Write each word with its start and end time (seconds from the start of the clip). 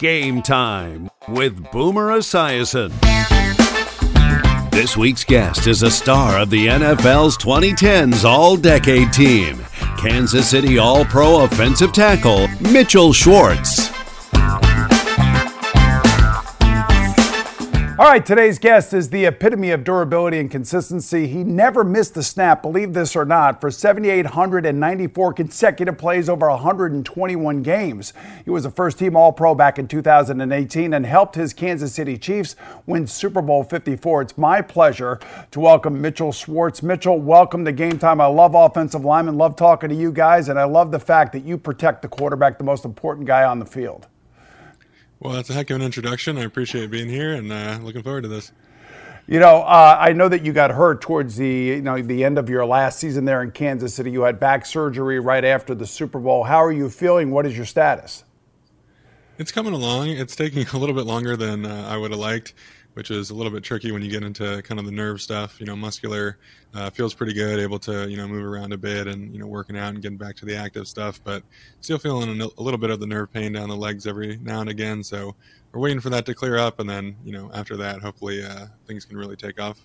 Game 0.00 0.40
Time 0.40 1.10
with 1.28 1.70
Boomer 1.72 2.08
Esiason. 2.08 2.90
This 4.70 4.96
week's 4.96 5.24
guest 5.24 5.66
is 5.66 5.82
a 5.82 5.90
star 5.90 6.38
of 6.38 6.48
the 6.48 6.68
NFL's 6.68 7.36
2010s 7.36 8.24
All 8.24 8.56
Decade 8.56 9.12
Team, 9.12 9.62
Kansas 9.98 10.48
City 10.48 10.78
All 10.78 11.04
Pro 11.04 11.44
offensive 11.44 11.92
tackle 11.92 12.48
Mitchell 12.72 13.12
Schwartz. 13.12 13.99
All 18.00 18.06
right, 18.06 18.24
today's 18.24 18.58
guest 18.58 18.94
is 18.94 19.10
the 19.10 19.26
epitome 19.26 19.72
of 19.72 19.84
durability 19.84 20.38
and 20.38 20.50
consistency. 20.50 21.26
He 21.26 21.44
never 21.44 21.84
missed 21.84 22.16
a 22.16 22.22
snap, 22.22 22.62
believe 22.62 22.94
this 22.94 23.14
or 23.14 23.26
not, 23.26 23.60
for 23.60 23.70
7,894 23.70 25.34
consecutive 25.34 25.98
plays 25.98 26.30
over 26.30 26.48
121 26.48 27.62
games. 27.62 28.14
He 28.42 28.48
was 28.48 28.64
a 28.64 28.70
first 28.70 28.98
team 28.98 29.16
All 29.16 29.34
Pro 29.34 29.54
back 29.54 29.78
in 29.78 29.86
2018 29.86 30.94
and 30.94 31.04
helped 31.04 31.34
his 31.34 31.52
Kansas 31.52 31.92
City 31.92 32.16
Chiefs 32.16 32.56
win 32.86 33.06
Super 33.06 33.42
Bowl 33.42 33.64
54. 33.64 34.22
It's 34.22 34.38
my 34.38 34.62
pleasure 34.62 35.20
to 35.50 35.60
welcome 35.60 36.00
Mitchell 36.00 36.32
Schwartz. 36.32 36.82
Mitchell, 36.82 37.18
welcome 37.18 37.66
to 37.66 37.72
Game 37.72 37.98
Time. 37.98 38.22
I 38.22 38.26
love 38.28 38.54
offensive 38.54 39.04
linemen, 39.04 39.36
love 39.36 39.56
talking 39.56 39.90
to 39.90 39.94
you 39.94 40.10
guys, 40.10 40.48
and 40.48 40.58
I 40.58 40.64
love 40.64 40.90
the 40.90 41.00
fact 41.00 41.34
that 41.34 41.44
you 41.44 41.58
protect 41.58 42.00
the 42.00 42.08
quarterback, 42.08 42.56
the 42.56 42.64
most 42.64 42.86
important 42.86 43.26
guy 43.26 43.44
on 43.44 43.58
the 43.58 43.66
field. 43.66 44.06
Well, 45.20 45.34
that's 45.34 45.50
a 45.50 45.52
heck 45.52 45.68
of 45.68 45.76
an 45.76 45.82
introduction. 45.82 46.38
I 46.38 46.44
appreciate 46.44 46.90
being 46.90 47.10
here 47.10 47.34
and 47.34 47.52
uh, 47.52 47.78
looking 47.82 48.02
forward 48.02 48.22
to 48.22 48.28
this. 48.28 48.52
You 49.26 49.38
know, 49.38 49.58
uh, 49.62 49.98
I 50.00 50.14
know 50.14 50.28
that 50.28 50.42
you 50.46 50.54
got 50.54 50.70
hurt 50.70 51.02
towards 51.02 51.36
the 51.36 51.46
you 51.46 51.82
know 51.82 52.00
the 52.00 52.24
end 52.24 52.38
of 52.38 52.48
your 52.48 52.64
last 52.64 52.98
season 52.98 53.26
there 53.26 53.42
in 53.42 53.50
Kansas 53.50 53.94
City. 53.94 54.10
You 54.10 54.22
had 54.22 54.40
back 54.40 54.64
surgery 54.64 55.20
right 55.20 55.44
after 55.44 55.74
the 55.74 55.86
Super 55.86 56.18
Bowl. 56.18 56.44
How 56.44 56.64
are 56.64 56.72
you 56.72 56.88
feeling? 56.88 57.30
What 57.30 57.44
is 57.44 57.54
your 57.54 57.66
status? 57.66 58.24
It's 59.38 59.52
coming 59.52 59.74
along. 59.74 60.08
It's 60.08 60.34
taking 60.34 60.66
a 60.72 60.78
little 60.78 60.94
bit 60.94 61.04
longer 61.04 61.36
than 61.36 61.66
uh, 61.66 61.86
I 61.88 61.98
would 61.98 62.12
have 62.12 62.20
liked 62.20 62.54
which 62.94 63.10
is 63.10 63.30
a 63.30 63.34
little 63.34 63.52
bit 63.52 63.62
tricky 63.62 63.92
when 63.92 64.02
you 64.02 64.10
get 64.10 64.22
into 64.22 64.62
kind 64.62 64.78
of 64.78 64.86
the 64.86 64.92
nerve 64.92 65.20
stuff. 65.20 65.60
You 65.60 65.66
know, 65.66 65.76
muscular 65.76 66.38
uh, 66.74 66.90
feels 66.90 67.14
pretty 67.14 67.32
good, 67.32 67.58
able 67.58 67.78
to 67.80 68.08
you 68.08 68.16
know 68.16 68.26
move 68.26 68.44
around 68.44 68.72
a 68.72 68.78
bit 68.78 69.06
and 69.06 69.32
you 69.32 69.40
know 69.40 69.46
working 69.46 69.76
out 69.76 69.90
and 69.90 70.02
getting 70.02 70.18
back 70.18 70.36
to 70.36 70.44
the 70.44 70.56
active 70.56 70.88
stuff, 70.88 71.20
but 71.24 71.42
still 71.80 71.98
feeling 71.98 72.40
a 72.40 72.62
little 72.62 72.78
bit 72.78 72.90
of 72.90 73.00
the 73.00 73.06
nerve 73.06 73.32
pain 73.32 73.52
down 73.52 73.68
the 73.68 73.76
legs 73.76 74.06
every 74.06 74.38
now 74.38 74.60
and 74.60 74.70
again. 74.70 75.02
So 75.02 75.34
we're 75.72 75.80
waiting 75.80 76.00
for 76.00 76.10
that 76.10 76.26
to 76.26 76.34
clear 76.34 76.58
up, 76.58 76.80
and 76.80 76.88
then 76.88 77.16
you 77.24 77.32
know 77.32 77.50
after 77.54 77.76
that, 77.76 78.00
hopefully 78.00 78.44
uh, 78.44 78.66
things 78.86 79.04
can 79.04 79.16
really 79.16 79.36
take 79.36 79.60
off. 79.60 79.80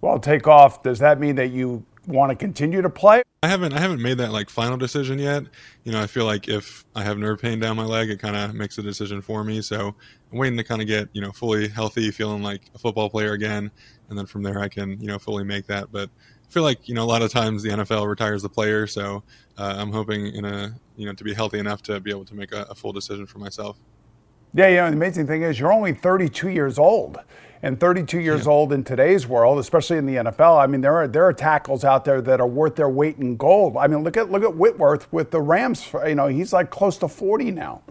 Well, 0.00 0.18
take 0.18 0.46
off. 0.46 0.82
Does 0.82 0.98
that 1.00 1.20
mean 1.20 1.36
that 1.36 1.48
you 1.48 1.84
want 2.10 2.30
to 2.30 2.36
continue 2.36 2.82
to 2.82 2.90
play? 2.90 3.22
I 3.42 3.48
haven't 3.48 3.72
I 3.72 3.80
haven't 3.80 4.02
made 4.02 4.18
that 4.18 4.32
like 4.32 4.50
final 4.50 4.76
decision 4.76 5.18
yet. 5.18 5.44
You 5.84 5.92
know, 5.92 6.02
I 6.02 6.06
feel 6.06 6.26
like 6.26 6.48
if 6.48 6.84
I 6.94 7.02
have 7.02 7.16
nerve 7.16 7.40
pain 7.40 7.58
down 7.58 7.76
my 7.76 7.84
leg, 7.84 8.10
it 8.10 8.20
kind 8.20 8.36
of 8.36 8.54
makes 8.54 8.76
a 8.76 8.82
decision 8.82 9.22
for 9.22 9.42
me. 9.44 9.62
So 9.62 9.94
I'm 10.30 10.38
waiting 10.38 10.58
to 10.58 10.64
kind 10.64 10.82
of 10.82 10.86
get 10.86 11.08
you 11.12 11.22
know 11.22 11.32
fully 11.32 11.68
healthy, 11.68 12.10
feeling 12.10 12.42
like 12.42 12.62
a 12.74 12.78
football 12.78 13.08
player 13.08 13.32
again, 13.32 13.70
and 14.08 14.18
then 14.18 14.26
from 14.26 14.42
there 14.42 14.58
I 14.58 14.68
can 14.68 15.00
you 15.00 15.06
know 15.06 15.18
fully 15.18 15.44
make 15.44 15.66
that. 15.68 15.90
But 15.90 16.10
I 16.46 16.52
feel 16.52 16.62
like 16.62 16.88
you 16.88 16.94
know 16.94 17.04
a 17.04 17.06
lot 17.06 17.22
of 17.22 17.30
times 17.30 17.62
the 17.62 17.70
NFL 17.70 18.06
retires 18.06 18.42
the 18.42 18.50
player, 18.50 18.86
so 18.86 19.22
uh, 19.56 19.74
I'm 19.78 19.92
hoping 19.92 20.26
in 20.26 20.44
a 20.44 20.74
you 20.96 21.06
know 21.06 21.14
to 21.14 21.24
be 21.24 21.32
healthy 21.32 21.58
enough 21.58 21.82
to 21.84 21.98
be 22.00 22.10
able 22.10 22.26
to 22.26 22.34
make 22.34 22.52
a, 22.52 22.62
a 22.68 22.74
full 22.74 22.92
decision 22.92 23.26
for 23.26 23.38
myself. 23.38 23.78
Yeah, 24.52 24.68
you 24.68 24.76
know, 24.76 24.90
the 24.90 24.96
amazing 24.96 25.26
thing 25.26 25.42
is 25.42 25.60
you're 25.60 25.72
only 25.72 25.94
32 25.94 26.48
years 26.48 26.78
old. 26.78 27.20
And 27.62 27.78
32 27.78 28.20
years 28.20 28.46
yeah. 28.46 28.52
old 28.52 28.72
in 28.72 28.84
today's 28.84 29.26
world, 29.26 29.58
especially 29.58 29.98
in 29.98 30.06
the 30.06 30.16
NFL, 30.16 30.62
I 30.62 30.66
mean, 30.66 30.80
there 30.80 30.96
are 30.96 31.06
there 31.06 31.26
are 31.26 31.32
tackles 31.32 31.84
out 31.84 32.06
there 32.06 32.22
that 32.22 32.40
are 32.40 32.46
worth 32.46 32.76
their 32.76 32.88
weight 32.88 33.18
in 33.18 33.36
gold. 33.36 33.76
I 33.76 33.86
mean, 33.86 34.02
look 34.02 34.16
at 34.16 34.30
look 34.30 34.42
at 34.42 34.56
Whitworth 34.56 35.12
with 35.12 35.30
the 35.30 35.42
Rams. 35.42 35.92
You 36.06 36.14
know, 36.14 36.28
he's 36.28 36.52
like 36.52 36.70
close 36.70 36.96
to 36.98 37.08
40 37.08 37.50
now. 37.50 37.82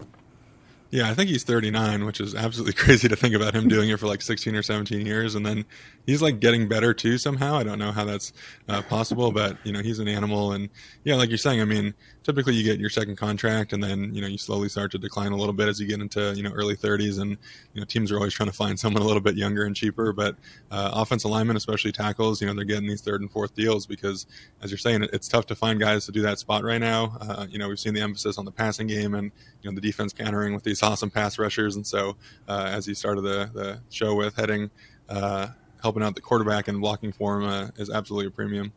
Yeah, 0.92 1.08
I 1.08 1.14
think 1.14 1.30
he's 1.30 1.44
39, 1.44 2.06
which 2.06 2.20
is 2.20 2.34
absolutely 2.34 2.73
crazy 2.84 3.08
to 3.08 3.16
think 3.16 3.36
about 3.36 3.54
him 3.56 3.68
doing 3.68 3.90
it 3.90 4.00
for 4.00 4.08
like 4.08 4.23
16 4.23 4.56
or 4.56 4.64
17 4.64 5.06
years, 5.06 5.36
and 5.36 5.45
then 5.45 5.66
he's 6.08 6.22
like 6.22 6.40
getting 6.40 6.68
better 6.68 6.95
too 6.95 7.20
somehow. 7.20 7.56
I 7.56 7.64
don't 7.64 7.78
know 7.78 7.92
how 7.92 8.05
that's 8.05 8.33
uh, 8.67 8.82
possible, 8.82 9.32
but 9.32 9.58
you 9.64 9.72
know 9.72 9.82
he's 9.82 10.00
an 10.00 10.08
animal, 10.08 10.54
and 10.54 10.70
yeah, 11.04 11.16
like 11.16 11.30
you're 11.30 11.38
saying, 11.38 11.61
I 11.61 11.66
mean, 11.66 11.94
typically 12.23 12.55
you 12.55 12.64
get 12.64 12.80
your 12.80 12.89
second 12.89 13.17
contract, 13.17 13.72
and 13.72 13.83
then 13.83 14.14
you 14.16 14.22
know 14.22 14.27
you 14.27 14.39
slowly 14.39 14.67
start 14.67 14.92
to 14.92 14.98
decline 14.98 15.32
a 15.32 15.36
little 15.36 15.54
bit 15.54 15.67
as 15.67 15.80
you 15.80 15.86
get 15.86 16.00
into 16.00 16.33
you 16.36 16.42
know 16.42 16.52
early 16.52 16.76
30s, 16.76 17.21
and 17.21 17.38
you 17.73 17.82
know 17.82 17.86
teams 17.86 18.11
are 18.11 18.17
always 18.17 18.33
trying 18.33 18.50
to 18.50 18.56
find 18.56 18.80
someone 18.80 19.04
a 19.04 19.06
little 19.06 19.21
bit 19.21 19.36
younger 19.36 19.66
and 19.66 19.76
cheaper. 19.76 20.11
But 20.11 20.38
uh, 20.71 21.06
linemen, 21.26 21.56
especially 21.56 21.92
tackles, 21.92 22.42
you 22.42 22.48
know 22.48 22.56
they're 22.56 22.66
getting 22.66 22.88
these 22.88 23.02
third 23.02 23.21
and 23.21 23.32
fourth 23.32 23.54
deals 23.54 23.86
because, 23.86 24.26
as 24.64 24.71
you're 24.71 24.80
saying, 24.80 25.06
it's 25.14 25.27
tough 25.27 25.45
to 25.48 25.56
find 25.56 25.80
guys 25.80 26.08
to 26.08 26.11
do 26.11 26.23
that 26.23 26.39
spot 26.39 26.64
right 26.64 26.82
now. 26.82 27.16
Uh, 27.21 27.45
you 27.48 27.60
know 27.60 27.67
we've 27.70 27.80
seen 27.80 27.94
the 27.94 28.02
emphasis 28.02 28.39
on 28.39 28.45
the 28.45 28.52
passing 28.52 28.88
game 28.88 29.14
and 29.14 29.32
you 29.61 29.70
know 29.70 29.76
the 29.76 29.82
defense 29.82 30.14
countering 30.14 30.56
with 30.56 30.64
these 30.64 30.79
awesome 30.84 31.10
pass 31.10 31.40
rushers, 31.40 31.76
and 31.76 31.86
so 31.86 32.16
uh, 32.48 32.70
as 32.72 32.88
you 32.88 32.95
started 32.95 33.22
the 33.22 33.50
the 33.54 33.80
show 33.90 34.16
with 34.16 34.36
heading 34.36 34.70
uh, 35.10 35.48
helping 35.82 36.04
out 36.04 36.16
the 36.16 36.22
quarterback 36.22 36.67
and 36.67 36.82
blocking 36.82 37.12
for 37.12 37.38
him 37.38 37.48
uh, 37.48 37.67
is 37.78 37.90
absolutely 37.90 38.28
a 38.28 38.32
premium. 38.32 38.72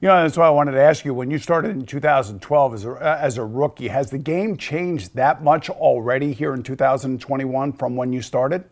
You 0.00 0.08
know, 0.08 0.22
that's 0.22 0.36
why 0.36 0.46
I 0.46 0.50
wanted 0.50 0.72
to 0.72 0.80
ask 0.80 1.04
you. 1.06 1.14
When 1.14 1.30
you 1.30 1.38
started 1.38 1.70
in 1.70 1.86
2012 1.86 2.74
as 2.74 2.84
a, 2.84 3.18
as 3.20 3.38
a 3.38 3.44
rookie, 3.44 3.88
has 3.88 4.10
the 4.10 4.18
game 4.18 4.58
changed 4.58 5.16
that 5.16 5.42
much 5.42 5.70
already 5.70 6.34
here 6.34 6.52
in 6.52 6.62
2021 6.62 7.72
from 7.72 7.96
when 7.96 8.12
you 8.12 8.20
started? 8.20 8.64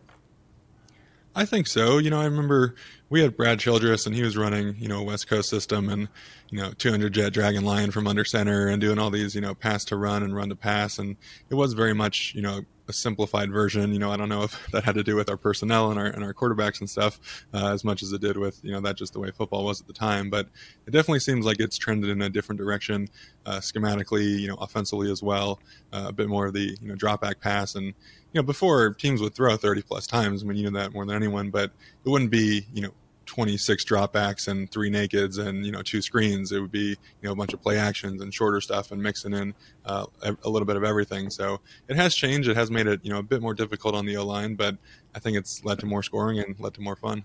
I 1.35 1.45
think 1.45 1.67
so. 1.67 1.97
You 1.97 2.09
know, 2.09 2.21
I 2.21 2.25
remember 2.25 2.75
we 3.09 3.21
had 3.21 3.35
Brad 3.35 3.59
Childress, 3.59 4.05
and 4.05 4.15
he 4.15 4.23
was 4.23 4.37
running, 4.37 4.75
you 4.79 4.87
know, 4.87 5.01
a 5.01 5.03
West 5.03 5.27
Coast 5.27 5.49
system, 5.49 5.89
and 5.89 6.07
you 6.49 6.59
know, 6.59 6.71
200 6.71 7.13
jet 7.13 7.33
dragon 7.33 7.65
line 7.65 7.91
from 7.91 8.07
under 8.07 8.23
center, 8.23 8.67
and 8.67 8.79
doing 8.79 8.97
all 8.99 9.09
these, 9.09 9.35
you 9.35 9.41
know, 9.41 9.53
pass 9.53 9.83
to 9.85 9.97
run 9.97 10.23
and 10.23 10.35
run 10.35 10.49
to 10.49 10.55
pass, 10.55 10.97
and 10.97 11.17
it 11.49 11.55
was 11.55 11.73
very 11.73 11.93
much, 11.93 12.33
you 12.35 12.41
know, 12.41 12.61
a 12.87 12.93
simplified 12.93 13.51
version. 13.51 13.91
You 13.93 13.99
know, 13.99 14.11
I 14.11 14.17
don't 14.17 14.29
know 14.29 14.43
if 14.43 14.67
that 14.71 14.83
had 14.83 14.95
to 14.95 15.03
do 15.03 15.15
with 15.15 15.29
our 15.29 15.37
personnel 15.37 15.91
and 15.91 15.99
our 15.99 16.07
and 16.07 16.23
our 16.23 16.33
quarterbacks 16.33 16.79
and 16.79 16.89
stuff 16.89 17.19
uh, 17.53 17.71
as 17.73 17.83
much 17.83 18.03
as 18.03 18.11
it 18.13 18.21
did 18.21 18.37
with 18.37 18.59
you 18.63 18.71
know 18.71 18.81
that 18.81 18.95
just 18.97 19.13
the 19.13 19.19
way 19.19 19.31
football 19.31 19.65
was 19.65 19.81
at 19.81 19.87
the 19.87 19.93
time. 19.93 20.29
But 20.29 20.47
it 20.85 20.91
definitely 20.91 21.19
seems 21.19 21.45
like 21.45 21.59
it's 21.59 21.77
trended 21.77 22.09
in 22.09 22.21
a 22.21 22.29
different 22.29 22.59
direction, 22.59 23.07
uh, 23.45 23.57
schematically, 23.57 24.39
you 24.39 24.47
know, 24.47 24.55
offensively 24.55 25.11
as 25.11 25.21
well. 25.23 25.59
Uh, 25.93 26.05
a 26.09 26.13
bit 26.13 26.27
more 26.27 26.47
of 26.47 26.53
the 26.53 26.77
you 26.81 26.87
know 26.87 26.95
drop 26.95 27.21
back 27.21 27.39
pass 27.39 27.75
and 27.75 27.85
you 27.85 27.93
know 28.33 28.43
before 28.43 28.93
teams 28.93 29.21
would 29.21 29.33
throw 29.33 29.55
30 29.55 29.81
plus 29.81 30.07
times. 30.07 30.43
I 30.43 30.45
mean, 30.45 30.57
you 30.57 30.69
know 30.69 30.79
that 30.79 30.93
more 30.93 31.05
than 31.05 31.15
anyone, 31.15 31.49
but 31.49 31.71
it 32.05 32.09
wouldn't 32.09 32.31
be 32.31 32.65
you 32.73 32.81
know 32.81 32.91
26 33.25 33.85
dropbacks 33.85 34.47
and 34.47 34.69
three 34.71 34.89
nakeds 34.89 35.39
and 35.39 35.65
you 35.65 35.71
know 35.71 35.81
two 35.81 36.01
screens. 36.01 36.51
It 36.51 36.59
would 36.59 36.71
be 36.71 36.89
you 36.89 36.97
know 37.23 37.31
a 37.31 37.35
bunch 37.35 37.53
of 37.53 37.61
play 37.61 37.77
actions 37.77 38.21
and 38.21 38.33
shorter 38.33 38.61
stuff 38.61 38.91
and 38.91 39.01
mixing 39.01 39.33
in 39.33 39.53
uh, 39.85 40.05
a 40.21 40.49
little 40.49 40.65
bit 40.65 40.75
of 40.75 40.83
everything. 40.83 41.29
So 41.29 41.61
it 41.87 41.95
has 41.95 42.15
changed. 42.15 42.49
It 42.49 42.55
has 42.55 42.69
made 42.71 42.87
it 42.87 42.99
you 43.03 43.11
know 43.11 43.19
a 43.19 43.23
bit 43.23 43.41
more 43.41 43.53
difficult 43.53 43.95
on 43.95 44.05
the 44.05 44.17
o 44.17 44.25
line 44.25 44.55
but 44.55 44.77
i 45.13 45.19
think 45.19 45.37
it's 45.37 45.63
led 45.63 45.79
to 45.79 45.85
more 45.85 46.03
scoring 46.03 46.39
and 46.39 46.59
led 46.59 46.73
to 46.73 46.81
more 46.81 46.95
fun 46.95 47.23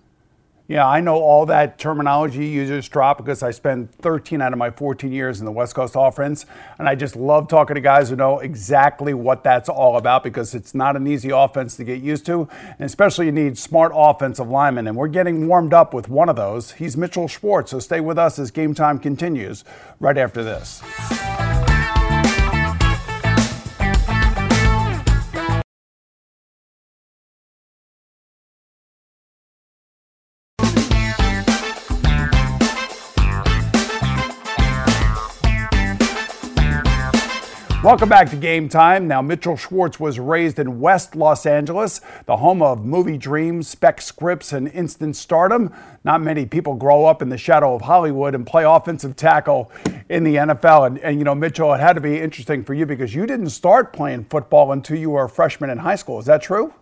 yeah, 0.70 0.86
I 0.86 1.00
know 1.00 1.16
all 1.16 1.46
that 1.46 1.78
terminology 1.78 2.46
users 2.46 2.88
drop 2.88 3.18
because 3.18 3.42
I 3.42 3.50
spent 3.50 3.92
13 3.92 4.40
out 4.40 4.52
of 4.52 4.58
my 4.60 4.70
14 4.70 5.10
years 5.10 5.40
in 5.40 5.44
the 5.44 5.50
West 5.50 5.74
Coast 5.74 5.94
offense. 5.98 6.46
And 6.78 6.88
I 6.88 6.94
just 6.94 7.16
love 7.16 7.48
talking 7.48 7.74
to 7.74 7.80
guys 7.80 8.08
who 8.08 8.14
know 8.14 8.38
exactly 8.38 9.12
what 9.12 9.42
that's 9.42 9.68
all 9.68 9.96
about 9.96 10.22
because 10.22 10.54
it's 10.54 10.72
not 10.72 10.94
an 10.94 11.08
easy 11.08 11.30
offense 11.30 11.76
to 11.78 11.82
get 11.82 12.00
used 12.02 12.24
to. 12.26 12.48
And 12.78 12.82
especially 12.82 13.26
you 13.26 13.32
need 13.32 13.58
smart 13.58 13.90
offensive 13.92 14.48
linemen. 14.48 14.86
And 14.86 14.96
we're 14.96 15.08
getting 15.08 15.48
warmed 15.48 15.74
up 15.74 15.92
with 15.92 16.08
one 16.08 16.28
of 16.28 16.36
those. 16.36 16.70
He's 16.70 16.96
Mitchell 16.96 17.26
Schwartz. 17.26 17.72
So 17.72 17.80
stay 17.80 17.98
with 17.98 18.16
us 18.16 18.38
as 18.38 18.52
game 18.52 18.72
time 18.72 19.00
continues 19.00 19.64
right 19.98 20.16
after 20.16 20.44
this. 20.44 20.84
Welcome 37.82 38.10
back 38.10 38.28
to 38.28 38.36
Game 38.36 38.68
Time. 38.68 39.08
Now, 39.08 39.22
Mitchell 39.22 39.56
Schwartz 39.56 39.98
was 39.98 40.18
raised 40.18 40.58
in 40.58 40.80
West 40.80 41.16
Los 41.16 41.46
Angeles, 41.46 42.02
the 42.26 42.36
home 42.36 42.60
of 42.60 42.84
movie 42.84 43.16
dreams, 43.16 43.68
spec 43.68 44.02
scripts, 44.02 44.52
and 44.52 44.68
instant 44.68 45.16
stardom. 45.16 45.74
Not 46.04 46.20
many 46.20 46.44
people 46.44 46.74
grow 46.74 47.06
up 47.06 47.22
in 47.22 47.30
the 47.30 47.38
shadow 47.38 47.74
of 47.74 47.80
Hollywood 47.80 48.34
and 48.34 48.46
play 48.46 48.64
offensive 48.64 49.16
tackle 49.16 49.72
in 50.10 50.24
the 50.24 50.36
NFL. 50.36 50.88
And, 50.88 50.98
and, 50.98 51.18
you 51.18 51.24
know, 51.24 51.34
Mitchell, 51.34 51.72
it 51.72 51.80
had 51.80 51.94
to 51.94 52.02
be 52.02 52.20
interesting 52.20 52.64
for 52.64 52.74
you 52.74 52.84
because 52.84 53.14
you 53.14 53.24
didn't 53.24 53.48
start 53.48 53.94
playing 53.94 54.26
football 54.26 54.72
until 54.72 54.98
you 54.98 55.08
were 55.08 55.24
a 55.24 55.28
freshman 55.30 55.70
in 55.70 55.78
high 55.78 55.96
school. 55.96 56.18
Is 56.18 56.26
that 56.26 56.42
true? 56.42 56.74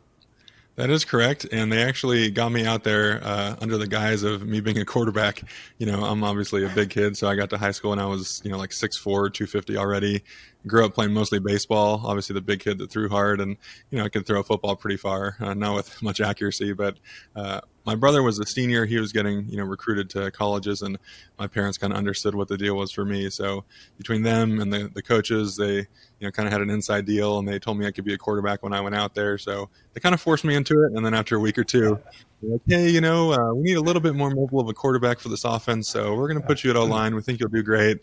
That 0.78 0.90
is 0.90 1.04
correct, 1.04 1.44
and 1.50 1.72
they 1.72 1.82
actually 1.82 2.30
got 2.30 2.52
me 2.52 2.64
out 2.64 2.84
there 2.84 3.20
uh, 3.24 3.56
under 3.60 3.78
the 3.78 3.88
guise 3.88 4.22
of 4.22 4.46
me 4.46 4.60
being 4.60 4.78
a 4.78 4.84
quarterback. 4.84 5.42
You 5.78 5.86
know, 5.86 6.04
I'm 6.04 6.22
obviously 6.22 6.64
a 6.64 6.68
big 6.68 6.90
kid, 6.90 7.16
so 7.16 7.26
I 7.26 7.34
got 7.34 7.50
to 7.50 7.58
high 7.58 7.72
school 7.72 7.90
and 7.90 8.00
I 8.00 8.06
was, 8.06 8.40
you 8.44 8.52
know, 8.52 8.58
like 8.58 8.70
6'4", 8.70 9.02
250 9.02 9.76
already, 9.76 10.22
grew 10.66 10.84
up 10.84 10.94
playing 10.94 11.12
mostly 11.12 11.38
baseball. 11.38 12.02
Obviously, 12.04 12.34
the 12.34 12.40
big 12.40 12.60
kid 12.60 12.78
that 12.78 12.90
threw 12.90 13.08
hard, 13.08 13.40
and 13.40 13.56
you 13.90 13.98
know, 13.98 14.04
I 14.04 14.08
could 14.08 14.26
throw 14.26 14.40
a 14.40 14.44
football 14.44 14.76
pretty 14.76 14.96
far, 14.96 15.36
uh, 15.40 15.54
not 15.54 15.74
with 15.74 16.02
much 16.02 16.20
accuracy. 16.20 16.72
But 16.72 16.98
uh, 17.36 17.60
my 17.84 17.94
brother 17.94 18.22
was 18.22 18.38
a 18.38 18.46
senior; 18.46 18.84
he 18.84 18.98
was 18.98 19.12
getting 19.12 19.48
you 19.48 19.56
know 19.56 19.64
recruited 19.64 20.10
to 20.10 20.30
colleges, 20.30 20.82
and 20.82 20.98
my 21.38 21.46
parents 21.46 21.78
kind 21.78 21.92
of 21.92 21.98
understood 21.98 22.34
what 22.34 22.48
the 22.48 22.58
deal 22.58 22.76
was 22.76 22.92
for 22.92 23.04
me. 23.04 23.30
So 23.30 23.64
between 23.96 24.22
them 24.22 24.60
and 24.60 24.72
the 24.72 24.90
the 24.92 25.02
coaches, 25.02 25.56
they 25.56 25.76
you 25.76 25.86
know 26.20 26.30
kind 26.30 26.46
of 26.46 26.52
had 26.52 26.60
an 26.60 26.70
inside 26.70 27.06
deal, 27.06 27.38
and 27.38 27.46
they 27.46 27.58
told 27.58 27.78
me 27.78 27.86
I 27.86 27.92
could 27.92 28.04
be 28.04 28.14
a 28.14 28.18
quarterback 28.18 28.62
when 28.62 28.72
I 28.72 28.80
went 28.80 28.94
out 28.94 29.14
there. 29.14 29.38
So 29.38 29.70
they 29.94 30.00
kind 30.00 30.14
of 30.14 30.20
forced 30.20 30.44
me 30.44 30.54
into 30.54 30.74
it, 30.84 30.96
and 30.96 31.04
then 31.04 31.14
after 31.14 31.36
a 31.36 31.40
week 31.40 31.58
or 31.58 31.64
two. 31.64 31.98
Like, 32.40 32.60
hey, 32.68 32.88
you 32.88 33.00
know, 33.00 33.32
uh, 33.32 33.52
we 33.52 33.64
need 33.64 33.78
a 33.78 33.80
little 33.80 34.00
bit 34.00 34.14
more 34.14 34.30
mobile 34.30 34.60
of 34.60 34.68
a 34.68 34.72
quarterback 34.72 35.18
for 35.18 35.28
this 35.28 35.42
offense, 35.44 35.88
so 35.88 36.14
we're 36.14 36.28
going 36.28 36.40
to 36.40 36.46
put 36.46 36.62
you 36.62 36.70
at 36.70 36.76
O 36.76 36.84
line. 36.84 37.16
We 37.16 37.20
think 37.20 37.40
you'll 37.40 37.48
do 37.48 37.64
great. 37.64 37.98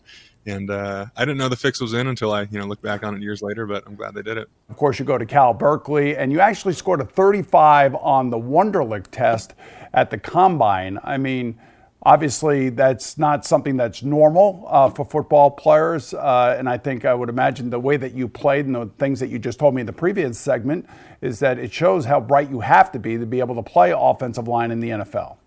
And 0.46 0.70
uh, 0.70 1.06
I 1.16 1.24
didn't 1.24 1.38
know 1.38 1.48
the 1.48 1.56
fix 1.56 1.80
was 1.80 1.92
in 1.92 2.06
until 2.06 2.32
I, 2.32 2.42
you 2.42 2.58
know, 2.58 2.66
look 2.66 2.80
back 2.80 3.02
on 3.02 3.14
it 3.16 3.22
years 3.22 3.42
later. 3.42 3.66
But 3.66 3.84
I'm 3.86 3.96
glad 3.96 4.14
they 4.14 4.22
did 4.22 4.38
it. 4.38 4.48
Of 4.70 4.76
course, 4.76 4.98
you 4.98 5.04
go 5.04 5.18
to 5.18 5.26
Cal 5.26 5.52
Berkeley, 5.52 6.16
and 6.16 6.30
you 6.30 6.40
actually 6.40 6.74
scored 6.74 7.00
a 7.00 7.04
35 7.04 7.96
on 7.96 8.30
the 8.30 8.38
Wonderlic 8.38 9.06
test 9.10 9.54
at 9.92 10.10
the 10.10 10.18
combine. 10.18 10.98
I 11.02 11.18
mean, 11.18 11.58
obviously, 12.02 12.68
that's 12.68 13.18
not 13.18 13.44
something 13.44 13.76
that's 13.76 14.04
normal 14.04 14.64
uh, 14.68 14.88
for 14.90 15.04
football 15.04 15.50
players. 15.50 16.14
Uh, 16.14 16.54
and 16.56 16.68
I 16.68 16.78
think 16.78 17.04
I 17.04 17.12
would 17.12 17.28
imagine 17.28 17.68
the 17.68 17.80
way 17.80 17.96
that 17.96 18.14
you 18.14 18.28
played 18.28 18.66
and 18.66 18.74
the 18.74 18.86
things 18.98 19.18
that 19.20 19.28
you 19.28 19.40
just 19.40 19.58
told 19.58 19.74
me 19.74 19.80
in 19.80 19.86
the 19.86 19.92
previous 19.92 20.38
segment 20.38 20.86
is 21.20 21.40
that 21.40 21.58
it 21.58 21.72
shows 21.72 22.04
how 22.04 22.20
bright 22.20 22.50
you 22.50 22.60
have 22.60 22.92
to 22.92 23.00
be 23.00 23.18
to 23.18 23.26
be 23.26 23.40
able 23.40 23.56
to 23.56 23.62
play 23.62 23.92
offensive 23.96 24.46
line 24.46 24.70
in 24.70 24.78
the 24.78 24.90
NFL. 24.90 25.38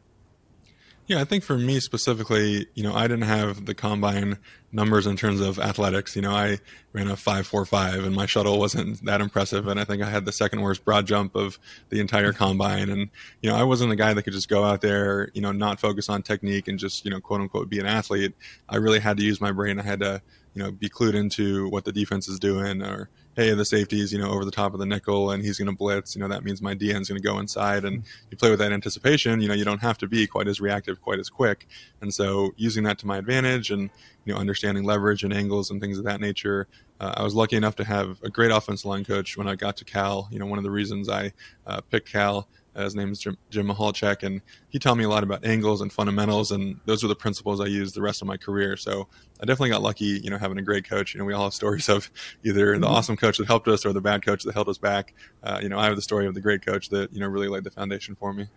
Yeah, 1.09 1.19
I 1.21 1.23
think 1.23 1.44
for 1.44 1.57
me 1.57 1.79
specifically, 1.79 2.67
you 2.75 2.83
know, 2.83 2.94
I 2.94 3.07
didn't 3.07 3.23
have 3.23 3.65
the 3.65 3.73
combine 3.73 4.38
numbers 4.71 5.07
in 5.07 5.17
terms 5.17 5.41
of 5.41 5.57
athletics. 5.57 6.15
You 6.15 6.21
know, 6.21 6.29
I 6.29 6.59
ran 6.94 7.07
a 7.07 7.15
five 7.15 7.47
four 7.47 7.65
five, 7.65 8.03
and 8.03 8.15
my 8.15 8.27
shuttle 8.27 8.59
wasn't 8.59 9.03
that 9.06 9.19
impressive. 9.19 9.67
And 9.67 9.79
I 9.79 9.85
think 9.85 10.03
I 10.03 10.09
had 10.11 10.25
the 10.25 10.31
second 10.31 10.61
worst 10.61 10.85
broad 10.85 11.07
jump 11.07 11.35
of 11.35 11.57
the 11.89 12.00
entire 12.00 12.31
combine. 12.31 12.91
And 12.91 13.09
you 13.41 13.50
know, 13.50 13.56
I 13.56 13.63
wasn't 13.63 13.91
a 13.91 13.95
guy 13.95 14.13
that 14.13 14.21
could 14.21 14.33
just 14.33 14.50
go 14.50 14.63
out 14.63 14.81
there, 14.81 15.31
you 15.33 15.41
know, 15.41 15.51
not 15.51 15.79
focus 15.79 16.09
on 16.09 16.21
technique 16.21 16.67
and 16.67 16.77
just 16.77 17.03
you 17.06 17.09
know, 17.09 17.19
quote 17.19 17.41
unquote, 17.41 17.69
be 17.69 17.79
an 17.79 17.88
athlete. 17.88 18.35
I 18.69 18.75
really 18.75 19.00
had 19.00 19.17
to 19.17 19.23
use 19.23 19.41
my 19.41 19.51
brain. 19.51 19.79
I 19.79 19.83
had 19.83 20.01
to 20.01 20.21
you 20.59 20.65
know, 20.65 20.71
be 20.73 20.89
clued 20.89 21.13
into 21.13 21.69
what 21.69 21.85
the 21.85 21.91
defense 21.94 22.27
is 22.27 22.38
doing 22.38 22.81
or, 22.81 23.09
hey, 23.38 23.53
the 23.53 23.63
safety's, 23.63 24.11
you 24.11 24.19
know, 24.19 24.29
over 24.29 24.44
the 24.44 24.51
top 24.51 24.73
of 24.73 24.79
the 24.81 24.85
nickel 24.85 25.31
and 25.31 25.41
he's 25.41 25.57
going 25.57 25.69
to 25.69 25.75
blitz, 25.75 26.17
you 26.17 26.21
know, 26.21 26.27
that 26.27 26.44
means 26.44 26.61
my 26.61 26.75
DN's 26.75 27.07
going 27.07 27.21
to 27.21 27.25
go 27.25 27.39
inside 27.39 27.85
and 27.85 28.03
you 28.29 28.35
play 28.35 28.50
with 28.50 28.59
that 28.59 28.73
anticipation, 28.73 29.39
you 29.39 29.47
know, 29.47 29.53
you 29.53 29.63
don't 29.63 29.81
have 29.81 29.97
to 29.97 30.06
be 30.06 30.27
quite 30.27 30.50
as 30.50 30.59
reactive, 30.59 31.00
quite 31.01 31.17
as 31.17 31.29
quick. 31.29 31.65
And 32.01 32.13
so 32.13 32.51
using 32.57 32.83
that 32.83 33.00
to 33.00 33.07
my 33.07 33.17
advantage 33.17 33.71
and, 33.71 33.89
you 34.25 34.33
know, 34.33 34.38
understanding 34.38 34.83
leverage 34.83 35.23
and 35.23 35.33
angles 35.33 35.71
and 35.71 35.79
things 35.79 35.97
of 35.97 36.03
that 36.03 36.19
nature, 36.19 36.67
uh, 37.00 37.13
I 37.15 37.23
was 37.23 37.33
lucky 37.33 37.56
enough 37.56 37.77
to 37.77 37.85
have 37.85 38.19
a 38.21 38.29
great 38.29 38.51
offensive 38.51 38.85
line 38.85 39.06
coach 39.06 39.38
when 39.38 39.47
I 39.47 39.56
got 39.56 39.77
to 39.77 39.85
Cal. 39.85 40.27
You 40.29 40.39
know, 40.39 40.45
one 40.45 40.57
of 40.59 40.65
the 40.65 40.71
reasons 40.71 41.07
I 41.07 41.31
uh, 41.65 41.79
picked 41.79 42.11
Cal 42.11 42.50
his 42.84 42.96
name 42.96 43.12
is 43.12 43.20
Jim, 43.20 43.38
Jim 43.50 43.68
Michalczik, 43.68 44.24
and 44.24 44.42
he 44.70 44.80
taught 44.80 44.98
me 44.98 45.04
a 45.04 45.10
lot 45.10 45.24
about 45.24 45.46
angles 45.46 45.81
and 45.81 45.92
fundamentals, 45.92 46.52
and 46.52 46.80
those 46.86 47.04
are 47.04 47.08
the 47.08 47.16
principles 47.16 47.62
I 47.62 47.66
used 47.66 47.96
the 47.96 48.02
rest 48.02 48.22
of 48.22 48.28
my 48.28 48.38
career. 48.38 48.78
So 48.78 49.08
I 49.42 49.46
definitely 49.46 49.72
got 49.72 49.81
lucky, 49.81 50.20
you 50.24 50.30
know, 50.30 50.38
having 50.38 50.58
a 50.58 50.62
great 50.62 50.88
coach. 50.88 51.14
You 51.14 51.20
know, 51.20 51.26
we 51.26 51.34
all 51.34 51.44
have 51.46 51.54
stories 51.54 51.90
of 51.90 52.10
either 52.44 52.74
the 52.74 52.86
mm-hmm. 52.86 52.96
awesome 52.96 53.18
coach 53.18 53.38
that 53.38 53.48
helped 53.48 53.68
us 53.68 53.86
or 53.86 53.94
the 53.94 54.02
bad 54.02 54.26
coach 54.26 54.44
that 54.44 54.54
held 54.54 54.70
us 54.70 54.78
back. 54.78 55.14
Uh, 55.44 55.60
you 55.62 55.70
know, 55.70 55.80
I 55.80 55.86
have 55.86 55.96
the 55.96 56.02
story 56.02 56.28
of 56.28 56.34
the 56.34 56.42
great 56.42 56.66
coach 56.66 56.90
that 56.90 57.14
you 57.14 57.20
know 57.20 57.28
really 57.28 57.48
laid 57.48 57.64
the 57.64 57.72
foundation 57.72 58.16
for 58.16 58.34
me. 58.34 58.48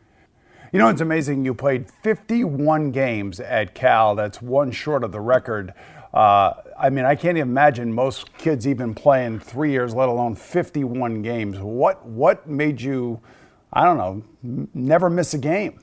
You 0.72 0.78
know, 0.78 0.88
it's 0.88 1.02
amazing. 1.02 1.44
You 1.44 1.52
played 1.52 1.90
51 1.90 2.92
games 2.92 3.40
at 3.40 3.74
Cal. 3.74 4.14
That's 4.14 4.40
one 4.40 4.70
short 4.70 5.04
of 5.04 5.12
the 5.12 5.20
record. 5.20 5.74
Uh, 6.14 6.54
I 6.78 6.88
mean, 6.88 7.04
I 7.04 7.14
can't 7.14 7.36
imagine 7.36 7.92
most 7.92 8.36
kids 8.38 8.66
even 8.66 8.94
playing 8.94 9.40
three 9.40 9.70
years, 9.70 9.94
let 9.94 10.08
alone 10.08 10.34
51 10.34 11.22
games. 11.22 11.58
What 11.58 12.06
what 12.06 12.46
made 12.48 12.80
you? 12.80 13.20
I 13.72 13.84
don't 13.84 13.96
know, 13.96 14.68
never 14.74 15.08
miss 15.08 15.34
a 15.34 15.38
game. 15.38 15.80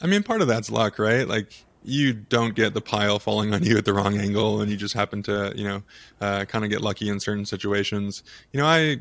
I 0.00 0.06
mean, 0.06 0.22
part 0.22 0.42
of 0.42 0.48
that's 0.48 0.70
luck, 0.70 0.98
right? 0.98 1.26
Like 1.26 1.64
you 1.82 2.12
don't 2.12 2.54
get 2.54 2.74
the 2.74 2.80
pile 2.80 3.18
falling 3.18 3.54
on 3.54 3.64
you 3.64 3.78
at 3.78 3.84
the 3.84 3.94
wrong 3.94 4.18
angle, 4.18 4.60
and 4.60 4.70
you 4.70 4.76
just 4.76 4.94
happen 4.94 5.22
to, 5.24 5.52
you 5.56 5.64
know, 5.64 5.82
uh, 6.20 6.44
kind 6.44 6.64
of 6.64 6.70
get 6.70 6.82
lucky 6.82 7.08
in 7.08 7.18
certain 7.18 7.46
situations. 7.46 8.22
You 8.52 8.60
know, 8.60 8.66
I 8.66 8.98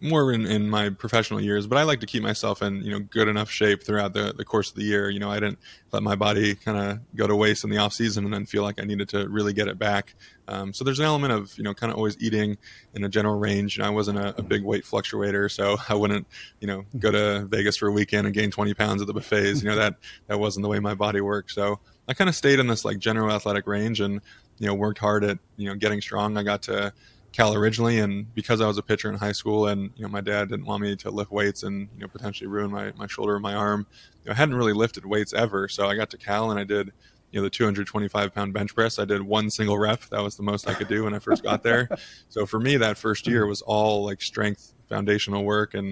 more 0.00 0.32
in, 0.32 0.44
in 0.46 0.68
my 0.68 0.90
professional 0.90 1.40
years, 1.40 1.66
but 1.66 1.78
I 1.78 1.84
like 1.84 2.00
to 2.00 2.06
keep 2.06 2.22
myself 2.22 2.62
in 2.62 2.82
you 2.82 2.90
know 2.90 3.00
good 3.00 3.28
enough 3.28 3.50
shape 3.50 3.82
throughout 3.82 4.12
the, 4.12 4.34
the 4.36 4.44
course 4.44 4.70
of 4.70 4.76
the 4.76 4.82
year. 4.82 5.08
You 5.08 5.18
know, 5.18 5.30
I 5.30 5.40
didn't 5.40 5.58
let 5.92 6.02
my 6.02 6.14
body 6.14 6.54
kind 6.54 6.78
of 6.78 7.16
go 7.16 7.26
to 7.26 7.34
waste 7.34 7.64
in 7.64 7.70
the 7.70 7.78
off 7.78 7.92
season 7.92 8.24
and 8.24 8.34
then 8.34 8.44
feel 8.46 8.62
like 8.62 8.80
I 8.80 8.84
needed 8.84 9.08
to 9.10 9.28
really 9.28 9.52
get 9.52 9.68
it 9.68 9.78
back. 9.78 10.14
Um, 10.46 10.74
so 10.74 10.84
there's 10.84 10.98
an 10.98 11.06
element 11.06 11.32
of 11.32 11.56
you 11.56 11.64
know 11.64 11.72
kind 11.74 11.90
of 11.90 11.96
always 11.96 12.16
eating 12.20 12.58
in 12.94 13.04
a 13.04 13.08
general 13.08 13.38
range. 13.38 13.78
And 13.78 13.86
I 13.86 13.90
wasn't 13.90 14.18
a, 14.18 14.38
a, 14.38 14.42
big 14.42 14.62
weight 14.62 14.84
fluctuator, 14.84 15.50
so 15.50 15.76
I 15.88 15.94
wouldn't 15.94 16.26
you 16.60 16.66
know 16.66 16.84
go 16.98 17.10
to 17.10 17.46
Vegas 17.46 17.76
for 17.76 17.88
a 17.88 17.92
weekend 17.92 18.26
and 18.26 18.34
gain 18.34 18.50
20 18.50 18.74
pounds 18.74 19.00
at 19.00 19.06
the 19.06 19.14
buffets. 19.14 19.62
You 19.62 19.70
know 19.70 19.76
that 19.76 19.94
that 20.26 20.38
wasn't 20.38 20.64
the 20.64 20.68
way 20.68 20.80
my 20.80 20.94
body 20.94 21.20
worked. 21.20 21.50
So 21.50 21.80
I 22.08 22.14
kind 22.14 22.28
of 22.28 22.34
stayed 22.34 22.58
in 22.58 22.66
this 22.66 22.84
like 22.84 22.98
general 22.98 23.32
athletic 23.32 23.66
range 23.66 24.00
and 24.00 24.20
you 24.58 24.66
know 24.66 24.74
worked 24.74 24.98
hard 24.98 25.24
at 25.24 25.38
you 25.56 25.68
know 25.68 25.74
getting 25.74 26.00
strong. 26.00 26.36
I 26.36 26.42
got 26.42 26.62
to 26.62 26.92
Cal 27.34 27.52
originally, 27.52 27.98
and 27.98 28.32
because 28.32 28.60
I 28.60 28.66
was 28.68 28.78
a 28.78 28.82
pitcher 28.82 29.08
in 29.08 29.16
high 29.16 29.32
school, 29.32 29.66
and 29.66 29.90
you 29.96 30.02
know 30.02 30.08
my 30.08 30.20
dad 30.20 30.50
didn't 30.50 30.66
want 30.66 30.82
me 30.82 30.94
to 30.94 31.10
lift 31.10 31.32
weights 31.32 31.64
and 31.64 31.88
you 31.96 32.02
know 32.02 32.06
potentially 32.06 32.46
ruin 32.46 32.70
my, 32.70 32.92
my 32.96 33.08
shoulder 33.08 33.34
or 33.34 33.40
my 33.40 33.54
arm, 33.54 33.86
you 34.22 34.28
know, 34.28 34.32
I 34.32 34.36
hadn't 34.36 34.54
really 34.54 34.72
lifted 34.72 35.04
weights 35.04 35.32
ever. 35.32 35.66
So 35.66 35.88
I 35.88 35.96
got 35.96 36.10
to 36.10 36.16
Cal 36.16 36.52
and 36.52 36.60
I 36.60 36.64
did 36.64 36.92
you 37.32 37.40
know 37.40 37.42
the 37.42 37.50
225 37.50 38.32
pound 38.32 38.54
bench 38.54 38.72
press. 38.72 39.00
I 39.00 39.04
did 39.04 39.20
one 39.20 39.50
single 39.50 39.76
rep. 39.76 40.02
That 40.10 40.22
was 40.22 40.36
the 40.36 40.44
most 40.44 40.68
I 40.68 40.74
could 40.74 40.86
do 40.86 41.04
when 41.04 41.14
I 41.14 41.18
first 41.18 41.42
got 41.42 41.64
there. 41.64 41.88
so 42.28 42.46
for 42.46 42.60
me, 42.60 42.76
that 42.76 42.96
first 42.96 43.26
year 43.26 43.46
was 43.46 43.62
all 43.62 44.04
like 44.04 44.22
strength 44.22 44.72
foundational 44.88 45.42
work, 45.42 45.74
and 45.74 45.88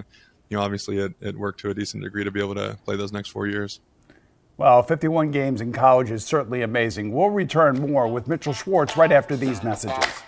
you 0.48 0.56
know 0.56 0.62
obviously 0.62 0.98
it, 0.98 1.12
it 1.20 1.36
worked 1.36 1.58
to 1.60 1.70
a 1.70 1.74
decent 1.74 2.04
degree 2.04 2.22
to 2.22 2.30
be 2.30 2.38
able 2.38 2.54
to 2.54 2.78
play 2.84 2.94
those 2.94 3.12
next 3.12 3.30
four 3.30 3.48
years. 3.48 3.80
Well, 4.58 4.84
51 4.84 5.32
games 5.32 5.60
in 5.60 5.72
college 5.72 6.12
is 6.12 6.24
certainly 6.24 6.62
amazing. 6.62 7.10
We'll 7.10 7.30
return 7.30 7.80
more 7.80 8.06
with 8.06 8.28
Mitchell 8.28 8.52
Schwartz 8.52 8.96
right 8.96 9.10
after 9.10 9.34
these 9.34 9.64
messages. 9.64 10.22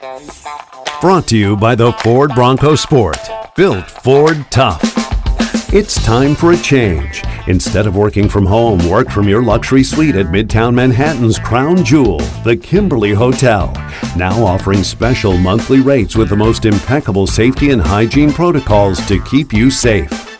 Brought 1.04 1.26
to 1.28 1.36
you 1.36 1.54
by 1.54 1.74
the 1.74 1.92
Ford 1.92 2.34
Bronco 2.34 2.74
Sport. 2.74 3.18
Built 3.54 3.90
Ford 3.90 4.42
Tough. 4.50 4.80
It's 5.70 6.02
time 6.02 6.34
for 6.34 6.52
a 6.52 6.56
change. 6.56 7.22
Instead 7.46 7.86
of 7.86 7.94
working 7.94 8.26
from 8.26 8.46
home, 8.46 8.78
work 8.88 9.10
from 9.10 9.28
your 9.28 9.42
luxury 9.42 9.84
suite 9.84 10.16
at 10.16 10.32
Midtown 10.32 10.72
Manhattan's 10.72 11.38
crown 11.38 11.84
jewel, 11.84 12.20
the 12.42 12.56
Kimberly 12.56 13.12
Hotel. 13.12 13.70
Now 14.16 14.42
offering 14.46 14.82
special 14.82 15.36
monthly 15.36 15.80
rates 15.80 16.16
with 16.16 16.30
the 16.30 16.36
most 16.36 16.64
impeccable 16.64 17.26
safety 17.26 17.68
and 17.72 17.82
hygiene 17.82 18.32
protocols 18.32 19.06
to 19.06 19.22
keep 19.24 19.52
you 19.52 19.70
safe. 19.70 20.33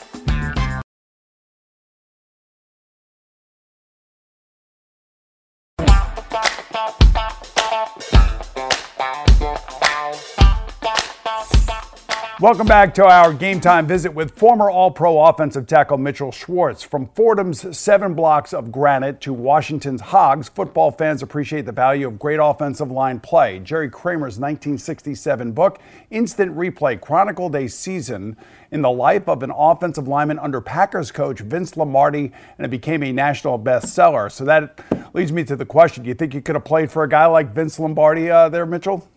Welcome 12.45 12.67
back 12.67 12.93
to 12.97 13.07
our 13.07 13.33
game 13.33 13.59
time 13.59 13.87
visit 13.87 14.13
with 14.13 14.37
former 14.37 14.71
All 14.71 14.91
Pro 14.91 15.19
offensive 15.19 15.67
tackle 15.67 15.97
Mitchell 15.97 16.31
Schwartz. 16.31 16.83
From 16.83 17.07
Fordham's 17.15 17.75
seven 17.75 18.13
blocks 18.13 18.53
of 18.53 18.71
granite 18.71 19.23
to 19.23 19.33
Washington's 19.33 20.03
Hogs, 20.03 20.51
football 20.51 20.91
fans 20.91 21.23
appreciate 21.23 21.65
the 21.65 21.73
value 21.73 22.07
of 22.07 22.19
great 22.19 22.41
offensive 22.43 22.91
line 22.91 23.19
play. 23.19 23.61
Jerry 23.61 23.89
Kramer's 23.89 24.39
1967 24.39 25.53
book, 25.53 25.81
Instant 26.11 26.55
Replay, 26.55 27.01
chronicled 27.01 27.57
a 27.57 27.67
season 27.67 28.37
in 28.71 28.83
the 28.83 28.91
life 28.91 29.27
of 29.27 29.43
an 29.43 29.51
offensive 29.51 30.07
lineman 30.07 30.39
under 30.39 30.61
Packers 30.61 31.11
coach 31.11 31.41
Vince 31.41 31.79
Lombardi, 31.79 32.31
and 32.59 32.67
it 32.67 32.71
became 32.71 33.03
a 33.03 33.11
national 33.11 33.59
bestseller. 33.59 34.31
So 34.31 34.45
that 34.45 34.81
leads 35.15 35.33
me 35.33 35.45
to 35.45 35.57
the 35.57 35.65
question 35.65 36.03
do 36.03 36.09
you 36.09 36.15
think 36.15 36.35
you 36.35 36.43
could 36.43 36.57
have 36.57 36.65
played 36.67 36.91
for 36.91 37.05
a 37.05 37.09
guy 37.09 37.25
like 37.25 37.55
Vince 37.55 37.79
Lombardi 37.79 38.31
uh, 38.31 38.51
there, 38.51 38.67
Mitchell? 38.67 39.09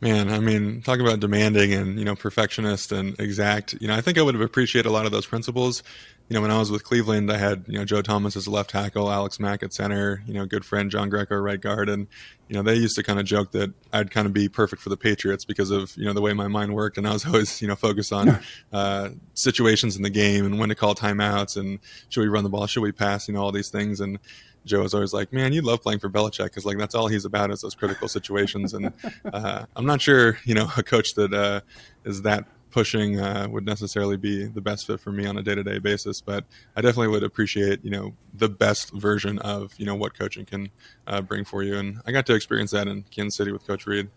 Man, 0.00 0.30
I 0.30 0.38
mean, 0.38 0.80
talk 0.82 1.00
about 1.00 1.18
demanding 1.18 1.72
and 1.72 1.98
you 1.98 2.04
know 2.04 2.14
perfectionist 2.14 2.92
and 2.92 3.18
exact. 3.18 3.74
You 3.80 3.88
know, 3.88 3.94
I 3.94 4.00
think 4.00 4.16
I 4.16 4.22
would 4.22 4.34
have 4.34 4.42
appreciated 4.42 4.88
a 4.88 4.92
lot 4.92 5.06
of 5.06 5.12
those 5.12 5.26
principles. 5.26 5.82
You 6.28 6.34
know, 6.34 6.42
when 6.42 6.50
I 6.50 6.58
was 6.58 6.70
with 6.70 6.84
Cleveland, 6.84 7.32
I 7.32 7.38
had 7.38 7.64
you 7.66 7.78
know 7.78 7.86
Joe 7.86 8.02
Thomas 8.02 8.36
as 8.36 8.46
a 8.46 8.50
left 8.50 8.70
tackle, 8.70 9.10
Alex 9.10 9.40
Mack 9.40 9.62
at 9.62 9.72
center. 9.72 10.22
You 10.26 10.34
know, 10.34 10.44
good 10.44 10.62
friend 10.62 10.90
John 10.90 11.08
Greco 11.08 11.36
right 11.36 11.58
guard, 11.58 11.88
and 11.88 12.06
you 12.48 12.54
know 12.54 12.62
they 12.62 12.74
used 12.74 12.96
to 12.96 13.02
kind 13.02 13.18
of 13.18 13.24
joke 13.24 13.52
that 13.52 13.72
I'd 13.94 14.10
kind 14.10 14.26
of 14.26 14.34
be 14.34 14.46
perfect 14.48 14.82
for 14.82 14.90
the 14.90 14.96
Patriots 14.98 15.46
because 15.46 15.70
of 15.70 15.96
you 15.96 16.04
know 16.04 16.12
the 16.12 16.20
way 16.20 16.34
my 16.34 16.46
mind 16.46 16.74
worked, 16.74 16.98
and 16.98 17.08
I 17.08 17.14
was 17.14 17.24
always 17.26 17.62
you 17.62 17.68
know 17.68 17.76
focused 17.76 18.12
on 18.12 18.40
uh, 18.72 19.08
situations 19.32 19.96
in 19.96 20.02
the 20.02 20.10
game 20.10 20.44
and 20.44 20.58
when 20.58 20.68
to 20.68 20.74
call 20.74 20.94
timeouts 20.94 21.56
and 21.56 21.78
should 22.10 22.20
we 22.20 22.28
run 22.28 22.44
the 22.44 22.50
ball, 22.50 22.66
should 22.66 22.82
we 22.82 22.92
pass, 22.92 23.26
you 23.26 23.32
know 23.32 23.42
all 23.42 23.52
these 23.52 23.70
things, 23.70 24.00
and 24.00 24.18
Joe 24.66 24.82
was 24.82 24.94
always 24.94 25.12
like, 25.14 25.32
"Man, 25.32 25.52
you 25.52 25.62
love 25.62 25.82
playing 25.82 25.98
for 25.98 26.10
Belichick 26.10 26.44
because 26.44 26.66
like 26.66 26.78
that's 26.78 26.94
all 26.94 27.08
he's 27.08 27.24
about 27.24 27.50
is 27.50 27.62
those 27.62 27.74
critical 27.74 28.06
situations." 28.06 28.74
and 28.74 28.92
uh, 29.32 29.64
I'm 29.74 29.86
not 29.86 30.00
sure, 30.00 30.38
you 30.44 30.54
know, 30.54 30.68
a 30.76 30.82
coach 30.82 31.14
that 31.14 31.32
uh, 31.32 31.60
is 32.04 32.22
that 32.22 32.44
pushing 32.70 33.18
uh, 33.20 33.46
would 33.50 33.64
necessarily 33.64 34.16
be 34.16 34.44
the 34.46 34.60
best 34.60 34.86
fit 34.86 35.00
for 35.00 35.12
me 35.12 35.26
on 35.26 35.36
a 35.36 35.42
day-to-day 35.42 35.78
basis. 35.78 36.20
But 36.20 36.44
I 36.76 36.80
definitely 36.80 37.08
would 37.08 37.22
appreciate, 37.22 37.84
you 37.84 37.90
know, 37.90 38.14
the 38.34 38.48
best 38.48 38.92
version 38.92 39.38
of 39.40 39.72
you 39.78 39.86
know 39.86 39.94
what 39.94 40.18
coaching 40.18 40.44
can 40.44 40.70
uh, 41.06 41.20
bring 41.20 41.44
for 41.44 41.62
you. 41.62 41.78
And 41.78 42.00
I 42.06 42.12
got 42.12 42.26
to 42.26 42.34
experience 42.34 42.70
that 42.72 42.88
in 42.88 43.04
Kansas 43.10 43.36
City 43.36 43.52
with 43.52 43.66
Coach 43.66 43.86
Reid 43.86 44.08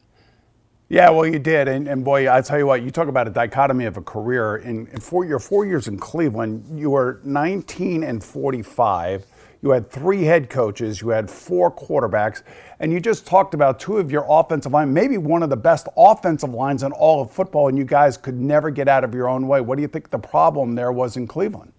Yeah, 0.89 1.10
well, 1.10 1.25
you 1.25 1.39
did, 1.39 1.67
and, 1.67 1.88
and 1.88 2.03
boy, 2.03 2.31
I 2.31 2.41
tell 2.41 2.58
you 2.58 2.67
what, 2.67 2.84
you 2.84 2.91
talk 2.91 3.08
about 3.08 3.27
a 3.27 3.31
dichotomy 3.31 3.86
of 3.86 3.98
a 3.98 4.01
career. 4.01 4.58
In, 4.58 4.88
in 4.88 5.00
four, 5.00 5.25
your 5.25 5.39
four 5.39 5.65
years 5.65 5.88
in 5.88 5.98
Cleveland, 5.98 6.79
you 6.79 6.89
were 6.89 7.22
19 7.24 8.03
and 8.03 8.24
45. 8.24 9.25
You 9.63 9.70
had 9.70 9.91
three 9.91 10.24
head 10.24 10.50
coaches, 10.50 11.01
you 11.01 11.10
had 11.10 11.30
four 11.30 11.72
quarterbacks, 11.72 12.41
and 12.80 12.91
you 12.91 13.00
just 13.00 13.27
talked 13.27 13.53
about 13.53 13.80
two 13.80 13.98
of 13.98 14.12
your 14.12 14.25
offensive 14.27 14.72
line, 14.72 14.91
maybe 14.91 15.20
one 15.20 15.44
of 15.44 15.51
the 15.51 15.58
best 15.58 15.88
offensive 15.96 16.51
lines 16.51 16.82
in 16.82 16.91
all 16.91 17.22
of 17.22 17.32
football, 17.32 17.68
and 17.68 17.77
you 17.77 17.86
guys 17.86 18.18
could 18.18 18.39
never 18.39 18.72
get 18.72 18.88
out 18.88 19.03
of 19.03 19.13
your 19.13 19.30
own 19.30 19.48
way. 19.48 19.62
What 19.62 19.75
do 19.75 19.84
you 19.84 19.88
think 19.88 20.10
the 20.10 20.18
problem 20.18 20.74
there 20.74 20.91
was 20.91 21.15
in 21.15 21.27
Cleveland? 21.27 21.74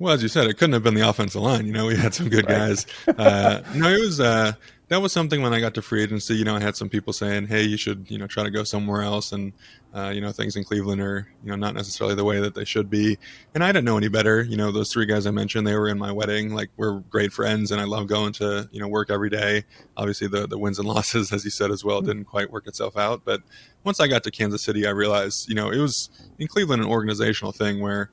Well, 0.00 0.12
as 0.12 0.22
you 0.22 0.28
said, 0.28 0.48
it 0.48 0.54
couldn't 0.54 0.74
have 0.74 0.82
been 0.82 0.94
the 0.94 1.08
offensive 1.08 1.42
line. 1.42 1.66
You 1.66 1.72
know, 1.72 1.86
we 1.86 1.96
had 1.96 2.14
some 2.14 2.28
good 2.28 2.48
right. 2.48 2.58
guys. 2.58 2.86
Uh, 3.06 3.62
no, 3.74 3.88
it 3.88 4.00
was. 4.00 4.20
Uh, 4.20 4.52
that 4.88 5.02
was 5.02 5.12
something 5.12 5.42
when 5.42 5.52
I 5.52 5.60
got 5.60 5.74
to 5.74 5.82
free 5.82 6.02
agency. 6.02 6.34
You 6.34 6.44
know, 6.44 6.56
I 6.56 6.60
had 6.60 6.74
some 6.74 6.88
people 6.88 7.12
saying, 7.12 7.46
"Hey, 7.46 7.62
you 7.62 7.76
should 7.76 8.10
you 8.10 8.16
know 8.16 8.26
try 8.26 8.42
to 8.42 8.50
go 8.50 8.64
somewhere 8.64 9.02
else," 9.02 9.32
and 9.32 9.52
uh, 9.94 10.10
you 10.14 10.20
know 10.20 10.32
things 10.32 10.56
in 10.56 10.64
Cleveland 10.64 11.02
are 11.02 11.28
you 11.42 11.50
know 11.50 11.56
not 11.56 11.74
necessarily 11.74 12.14
the 12.14 12.24
way 12.24 12.40
that 12.40 12.54
they 12.54 12.64
should 12.64 12.88
be. 12.88 13.18
And 13.54 13.62
I 13.62 13.68
didn't 13.68 13.84
know 13.84 13.98
any 13.98 14.08
better. 14.08 14.42
You 14.42 14.56
know, 14.56 14.72
those 14.72 14.90
three 14.90 15.04
guys 15.04 15.26
I 15.26 15.30
mentioned, 15.30 15.66
they 15.66 15.76
were 15.76 15.88
in 15.88 15.98
my 15.98 16.10
wedding. 16.10 16.54
Like 16.54 16.70
we're 16.78 17.00
great 17.00 17.32
friends, 17.32 17.70
and 17.70 17.80
I 17.80 17.84
love 17.84 18.06
going 18.06 18.32
to 18.34 18.68
you 18.72 18.80
know 18.80 18.88
work 18.88 19.10
every 19.10 19.30
day. 19.30 19.64
Obviously, 19.96 20.26
the 20.26 20.46
the 20.46 20.58
wins 20.58 20.78
and 20.78 20.88
losses, 20.94 21.32
as 21.32 21.44
you 21.44 21.50
said 21.50 21.70
as 21.70 21.84
well, 21.84 22.00
didn't 22.00 22.24
quite 22.24 22.50
work 22.50 22.66
itself 22.66 22.96
out. 22.96 23.22
But 23.24 23.42
once 23.84 24.00
I 24.00 24.08
got 24.08 24.24
to 24.24 24.30
Kansas 24.30 24.62
City, 24.62 24.86
I 24.86 24.90
realized 24.90 25.48
you 25.48 25.54
know 25.54 25.70
it 25.70 25.78
was 25.78 26.08
in 26.38 26.48
Cleveland 26.48 26.82
an 26.82 26.88
organizational 26.88 27.52
thing 27.52 27.80
where 27.80 28.10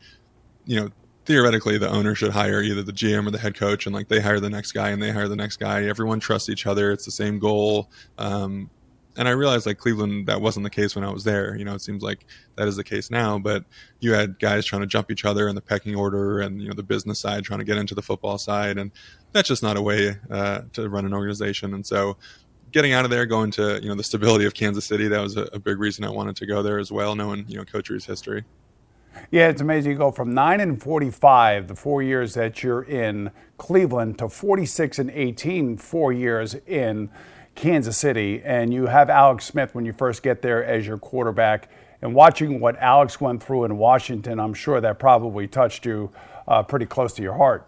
you 0.65 0.79
know 0.79 0.89
theoretically 1.25 1.77
the 1.77 1.89
owner 1.89 2.15
should 2.15 2.31
hire 2.31 2.61
either 2.61 2.83
the 2.83 2.93
GM 2.93 3.27
or 3.27 3.31
the 3.31 3.37
head 3.37 3.55
coach, 3.55 3.85
and 3.85 3.95
like 3.95 4.07
they 4.07 4.21
hire 4.21 4.39
the 4.39 4.49
next 4.49 4.71
guy 4.71 4.89
and 4.89 5.01
they 5.01 5.11
hire 5.11 5.27
the 5.27 5.35
next 5.35 5.57
guy. 5.57 5.85
Everyone 5.85 6.19
trusts 6.19 6.49
each 6.49 6.65
other. 6.65 6.91
It's 6.91 7.05
the 7.05 7.11
same 7.11 7.39
goal. 7.39 7.89
Um, 8.17 8.69
and 9.17 9.27
I 9.27 9.31
realized 9.31 9.65
like 9.65 9.77
Cleveland, 9.77 10.27
that 10.27 10.41
wasn't 10.41 10.65
the 10.65 10.69
case 10.69 10.95
when 10.95 11.05
I 11.05 11.11
was 11.11 11.23
there. 11.23 11.55
You 11.55 11.63
know, 11.63 11.73
it 11.73 11.81
seems 11.81 12.03
like 12.03 12.25
that 12.55 12.67
is 12.67 12.75
the 12.75 12.83
case 12.83 13.09
now. 13.09 13.39
But 13.39 13.63
you 13.99 14.13
had 14.13 14.37
guys 14.39 14.65
trying 14.65 14.81
to 14.81 14.87
jump 14.87 15.09
each 15.09 15.25
other 15.25 15.47
in 15.47 15.55
the 15.55 15.61
pecking 15.61 15.95
order, 15.95 16.41
and 16.41 16.61
you 16.61 16.67
know 16.67 16.73
the 16.73 16.83
business 16.83 17.19
side 17.19 17.43
trying 17.43 17.59
to 17.59 17.65
get 17.65 17.77
into 17.77 17.95
the 17.95 18.01
football 18.01 18.37
side, 18.37 18.77
and 18.77 18.91
that's 19.31 19.47
just 19.47 19.63
not 19.63 19.77
a 19.77 19.81
way 19.81 20.15
uh, 20.29 20.61
to 20.73 20.89
run 20.89 21.05
an 21.05 21.13
organization. 21.13 21.73
And 21.73 21.85
so, 21.85 22.17
getting 22.71 22.93
out 22.93 23.05
of 23.05 23.11
there, 23.11 23.25
going 23.25 23.51
to 23.51 23.79
you 23.81 23.89
know 23.89 23.95
the 23.95 24.03
stability 24.03 24.45
of 24.45 24.53
Kansas 24.53 24.85
City, 24.85 25.07
that 25.07 25.21
was 25.21 25.37
a, 25.37 25.43
a 25.53 25.59
big 25.59 25.79
reason 25.79 26.03
I 26.03 26.09
wanted 26.09 26.35
to 26.37 26.45
go 26.45 26.61
there 26.61 26.77
as 26.77 26.91
well, 26.91 27.15
knowing 27.15 27.45
you 27.47 27.57
know 27.57 27.63
Coach 27.65 27.89
Reid's 27.89 28.05
history. 28.05 28.43
Yeah, 29.31 29.49
it's 29.49 29.61
amazing. 29.61 29.91
You 29.91 29.97
go 29.97 30.11
from 30.11 30.33
9 30.33 30.59
and 30.59 30.81
45, 30.81 31.67
the 31.67 31.75
four 31.75 32.03
years 32.03 32.33
that 32.33 32.63
you're 32.63 32.83
in 32.83 33.31
Cleveland, 33.57 34.19
to 34.19 34.29
46 34.29 34.99
and 34.99 35.11
18, 35.11 35.77
four 35.77 36.13
years 36.13 36.55
in 36.67 37.09
Kansas 37.55 37.97
City. 37.97 38.41
And 38.43 38.73
you 38.73 38.87
have 38.87 39.09
Alex 39.09 39.45
Smith 39.45 39.73
when 39.73 39.85
you 39.85 39.93
first 39.93 40.23
get 40.23 40.41
there 40.41 40.63
as 40.63 40.85
your 40.85 40.97
quarterback. 40.97 41.69
And 42.01 42.13
watching 42.13 42.59
what 42.59 42.77
Alex 42.77 43.19
went 43.19 43.41
through 43.41 43.65
in 43.65 43.77
Washington, 43.77 44.39
I'm 44.39 44.53
sure 44.53 44.79
that 44.81 44.99
probably 44.99 45.47
touched 45.47 45.85
you 45.85 46.11
uh, 46.47 46.63
pretty 46.63 46.85
close 46.85 47.13
to 47.13 47.23
your 47.23 47.35
heart. 47.35 47.67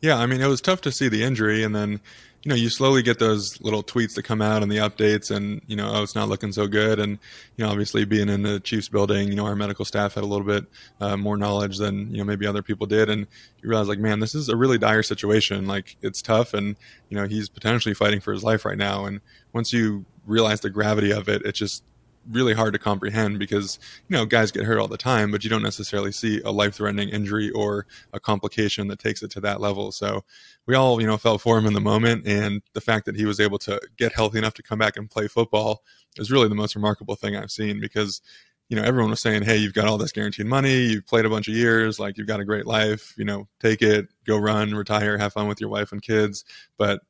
Yeah, 0.00 0.16
I 0.16 0.26
mean, 0.26 0.40
it 0.40 0.48
was 0.48 0.60
tough 0.60 0.80
to 0.82 0.92
see 0.92 1.08
the 1.08 1.22
injury. 1.22 1.62
And 1.62 1.74
then 1.74 2.00
you 2.44 2.48
know, 2.48 2.56
you 2.56 2.68
slowly 2.70 3.02
get 3.02 3.20
those 3.20 3.60
little 3.60 3.84
tweets 3.84 4.14
that 4.14 4.24
come 4.24 4.42
out 4.42 4.62
and 4.62 4.72
the 4.72 4.78
updates, 4.78 5.30
and 5.30 5.62
you 5.68 5.76
know, 5.76 5.92
oh, 5.94 6.02
it's 6.02 6.16
not 6.16 6.28
looking 6.28 6.50
so 6.50 6.66
good. 6.66 6.98
And 6.98 7.18
you 7.56 7.64
know, 7.64 7.70
obviously, 7.70 8.04
being 8.04 8.28
in 8.28 8.42
the 8.42 8.58
Chiefs 8.58 8.88
building, 8.88 9.28
you 9.28 9.36
know, 9.36 9.46
our 9.46 9.54
medical 9.54 9.84
staff 9.84 10.14
had 10.14 10.24
a 10.24 10.26
little 10.26 10.46
bit 10.46 10.64
uh, 11.00 11.16
more 11.16 11.36
knowledge 11.36 11.78
than 11.78 12.10
you 12.10 12.18
know 12.18 12.24
maybe 12.24 12.46
other 12.46 12.62
people 12.62 12.86
did, 12.86 13.08
and 13.08 13.28
you 13.62 13.68
realize 13.68 13.86
like, 13.86 14.00
man, 14.00 14.18
this 14.18 14.34
is 14.34 14.48
a 14.48 14.56
really 14.56 14.76
dire 14.76 15.04
situation. 15.04 15.66
Like, 15.66 15.96
it's 16.02 16.20
tough, 16.20 16.52
and 16.52 16.74
you 17.10 17.16
know, 17.16 17.28
he's 17.28 17.48
potentially 17.48 17.94
fighting 17.94 18.20
for 18.20 18.32
his 18.32 18.42
life 18.42 18.64
right 18.64 18.78
now. 18.78 19.04
And 19.04 19.20
once 19.52 19.72
you 19.72 20.04
realize 20.26 20.60
the 20.60 20.70
gravity 20.70 21.12
of 21.12 21.28
it, 21.28 21.42
it 21.42 21.52
just 21.52 21.84
really 22.30 22.54
hard 22.54 22.72
to 22.72 22.78
comprehend 22.78 23.38
because 23.38 23.78
you 24.08 24.16
know 24.16 24.24
guys 24.24 24.50
get 24.52 24.64
hurt 24.64 24.78
all 24.78 24.88
the 24.88 24.96
time 24.96 25.30
but 25.30 25.42
you 25.42 25.50
don't 25.50 25.62
necessarily 25.62 26.12
see 26.12 26.40
a 26.42 26.50
life-threatening 26.50 27.08
injury 27.08 27.50
or 27.50 27.86
a 28.12 28.20
complication 28.20 28.88
that 28.88 28.98
takes 28.98 29.22
it 29.22 29.30
to 29.30 29.40
that 29.40 29.60
level. 29.60 29.92
So 29.92 30.24
we 30.66 30.74
all 30.74 31.00
you 31.00 31.06
know 31.06 31.16
felt 31.16 31.40
for 31.40 31.58
him 31.58 31.66
in 31.66 31.72
the 31.72 31.80
moment 31.80 32.26
and 32.26 32.62
the 32.74 32.80
fact 32.80 33.06
that 33.06 33.16
he 33.16 33.24
was 33.24 33.40
able 33.40 33.58
to 33.60 33.80
get 33.96 34.12
healthy 34.12 34.38
enough 34.38 34.54
to 34.54 34.62
come 34.62 34.78
back 34.78 34.96
and 34.96 35.10
play 35.10 35.28
football 35.28 35.82
is 36.16 36.30
really 36.30 36.48
the 36.48 36.54
most 36.54 36.76
remarkable 36.76 37.16
thing 37.16 37.36
i've 37.36 37.50
seen 37.50 37.80
because 37.80 38.20
you 38.68 38.76
know 38.76 38.82
everyone 38.82 39.10
was 39.10 39.20
saying 39.20 39.42
hey 39.42 39.56
you've 39.56 39.74
got 39.74 39.86
all 39.86 39.98
this 39.98 40.12
guaranteed 40.12 40.46
money 40.46 40.82
you've 40.82 41.06
played 41.06 41.24
a 41.24 41.30
bunch 41.30 41.48
of 41.48 41.54
years 41.54 41.98
like 41.98 42.16
you've 42.16 42.26
got 42.26 42.40
a 42.40 42.44
great 42.44 42.66
life 42.66 43.14
you 43.16 43.24
know 43.24 43.48
take 43.60 43.82
it 43.82 44.06
go 44.26 44.38
run 44.38 44.74
retire 44.74 45.18
have 45.18 45.32
fun 45.32 45.48
with 45.48 45.60
your 45.60 45.70
wife 45.70 45.92
and 45.92 46.02
kids. 46.02 46.44
But 46.76 47.00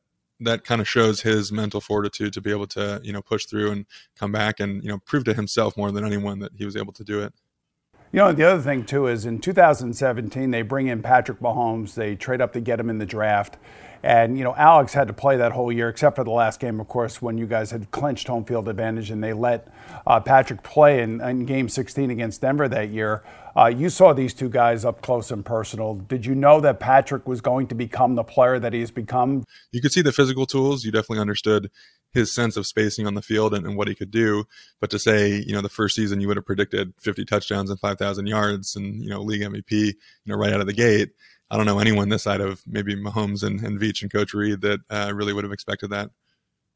that 0.44 0.64
kind 0.64 0.80
of 0.80 0.88
shows 0.88 1.22
his 1.22 1.52
mental 1.52 1.80
fortitude 1.80 2.32
to 2.34 2.40
be 2.40 2.50
able 2.50 2.66
to 2.68 3.00
you 3.02 3.12
know 3.12 3.22
push 3.22 3.46
through 3.46 3.70
and 3.70 3.86
come 4.16 4.32
back 4.32 4.60
and 4.60 4.82
you 4.82 4.90
know 4.90 4.98
prove 4.98 5.24
to 5.24 5.34
himself 5.34 5.76
more 5.76 5.90
than 5.90 6.04
anyone 6.04 6.38
that 6.40 6.52
he 6.56 6.64
was 6.64 6.76
able 6.76 6.92
to 6.92 7.04
do 7.04 7.20
it. 7.20 7.32
You 8.12 8.18
know, 8.18 8.32
the 8.32 8.44
other 8.44 8.62
thing 8.62 8.84
too 8.84 9.06
is 9.06 9.24
in 9.24 9.38
2017 9.38 10.50
they 10.50 10.60
bring 10.60 10.88
in 10.88 11.02
Patrick 11.02 11.40
Mahomes. 11.40 11.94
They 11.94 12.14
trade 12.14 12.42
up 12.42 12.52
to 12.52 12.60
get 12.60 12.78
him 12.78 12.90
in 12.90 12.98
the 12.98 13.06
draft. 13.06 13.56
And, 14.02 14.36
you 14.36 14.42
know, 14.42 14.54
Alex 14.56 14.94
had 14.94 15.06
to 15.08 15.14
play 15.14 15.36
that 15.36 15.52
whole 15.52 15.70
year, 15.70 15.88
except 15.88 16.16
for 16.16 16.24
the 16.24 16.30
last 16.30 16.58
game, 16.58 16.80
of 16.80 16.88
course, 16.88 17.22
when 17.22 17.38
you 17.38 17.46
guys 17.46 17.70
had 17.70 17.90
clinched 17.92 18.26
home 18.26 18.44
field 18.44 18.68
advantage 18.68 19.10
and 19.10 19.22
they 19.22 19.32
let 19.32 19.68
uh, 20.06 20.18
Patrick 20.18 20.62
play 20.62 21.02
in, 21.02 21.20
in, 21.20 21.46
game 21.46 21.68
16 21.68 22.10
against 22.10 22.40
Denver 22.40 22.68
that 22.68 22.90
year. 22.90 23.22
Uh, 23.56 23.66
you 23.66 23.88
saw 23.88 24.12
these 24.12 24.34
two 24.34 24.48
guys 24.48 24.84
up 24.84 25.02
close 25.02 25.30
and 25.30 25.44
personal. 25.44 25.94
Did 25.94 26.26
you 26.26 26.34
know 26.34 26.60
that 26.60 26.80
Patrick 26.80 27.28
was 27.28 27.40
going 27.40 27.68
to 27.68 27.74
become 27.74 28.14
the 28.14 28.24
player 28.24 28.58
that 28.58 28.72
he's 28.72 28.90
become? 28.90 29.44
You 29.70 29.80
could 29.80 29.92
see 29.92 30.02
the 30.02 30.12
physical 30.12 30.46
tools. 30.46 30.84
You 30.84 30.90
definitely 30.90 31.20
understood 31.20 31.70
his 32.12 32.34
sense 32.34 32.56
of 32.56 32.66
spacing 32.66 33.06
on 33.06 33.14
the 33.14 33.22
field 33.22 33.54
and, 33.54 33.66
and, 33.66 33.76
what 33.76 33.88
he 33.88 33.94
could 33.94 34.10
do. 34.10 34.44
But 34.80 34.90
to 34.90 34.98
say, 34.98 35.42
you 35.46 35.54
know, 35.54 35.62
the 35.62 35.68
first 35.68 35.94
season 35.94 36.20
you 36.20 36.28
would 36.28 36.36
have 36.36 36.46
predicted 36.46 36.92
50 37.00 37.24
touchdowns 37.24 37.70
and 37.70 37.80
5,000 37.80 38.26
yards 38.26 38.76
and, 38.76 39.02
you 39.02 39.08
know, 39.08 39.22
league 39.22 39.40
MVP, 39.40 39.70
you 39.70 39.94
know, 40.26 40.36
right 40.36 40.52
out 40.52 40.60
of 40.60 40.66
the 40.66 40.72
gate. 40.74 41.10
I 41.52 41.58
don't 41.58 41.66
know 41.66 41.80
anyone 41.80 42.08
this 42.08 42.22
side 42.22 42.40
of 42.40 42.62
maybe 42.66 42.96
Mahomes 42.96 43.42
and, 43.42 43.62
and 43.62 43.78
Veach 43.78 44.00
and 44.00 44.10
Coach 44.10 44.32
Reid 44.32 44.62
that 44.62 44.80
uh, 44.88 45.12
really 45.14 45.34
would 45.34 45.44
have 45.44 45.52
expected 45.52 45.90
that. 45.90 46.08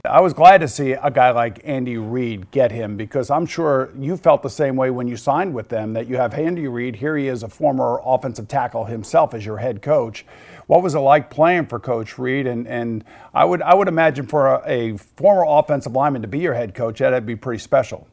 I 0.05 0.21
was 0.21 0.35
glad 0.35 0.61
to 0.61 0.69
see 0.69 0.93
a 0.93 1.11
guy 1.11 1.31
like 1.31 1.63
Andy 1.65 1.97
Reid 1.97 2.51
get 2.51 2.71
him 2.71 2.99
because 2.99 3.31
I'm 3.31 3.47
sure 3.47 3.91
you 3.99 4.19
felt 4.19 4.43
the 4.43 4.51
same 4.51 4.77
way 4.77 4.91
when 4.91 5.09
you 5.09 5.17
signed 5.17 5.55
with 5.55 5.71
them 5.71 5.95
that 5.95 6.09
you 6.09 6.19
have 6.19 6.35
Andy 6.35 6.69
Reid. 6.69 6.97
Here 6.97 7.17
he 7.17 7.27
is, 7.27 7.43
a 7.43 7.49
former 7.49 8.03
offensive 8.05 8.49
tackle 8.49 8.85
himself 8.85 9.33
as 9.33 9.47
your 9.47 9.57
head 9.57 9.81
coach. 9.81 10.27
What 10.67 10.83
was 10.83 10.95
it 10.95 10.99
like 10.99 11.31
playing 11.31 11.69
for 11.69 11.81
Coach 11.81 12.19
Reid? 12.19 12.47
And, 12.47 12.69
and 12.69 13.03
I, 13.33 13.47
would, 13.47 13.63
I 13.63 13.73
would 13.73 13.89
imagine 13.89 14.27
for 14.27 14.57
a, 14.57 14.63
a 14.67 14.99
former 14.99 15.47
offensive 15.49 15.95
lineman 15.95 16.21
to 16.21 16.29
be 16.29 16.41
your 16.41 16.55
head 16.55 16.75
coach, 16.75 16.99
that'd 16.99 17.25
be 17.25 17.35
pretty 17.35 17.61
special. 17.61 18.07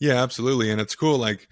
Yeah, 0.00 0.20
absolutely. 0.20 0.72
And 0.72 0.80
it's 0.80 0.96
cool. 0.96 1.16
Like, 1.16 1.46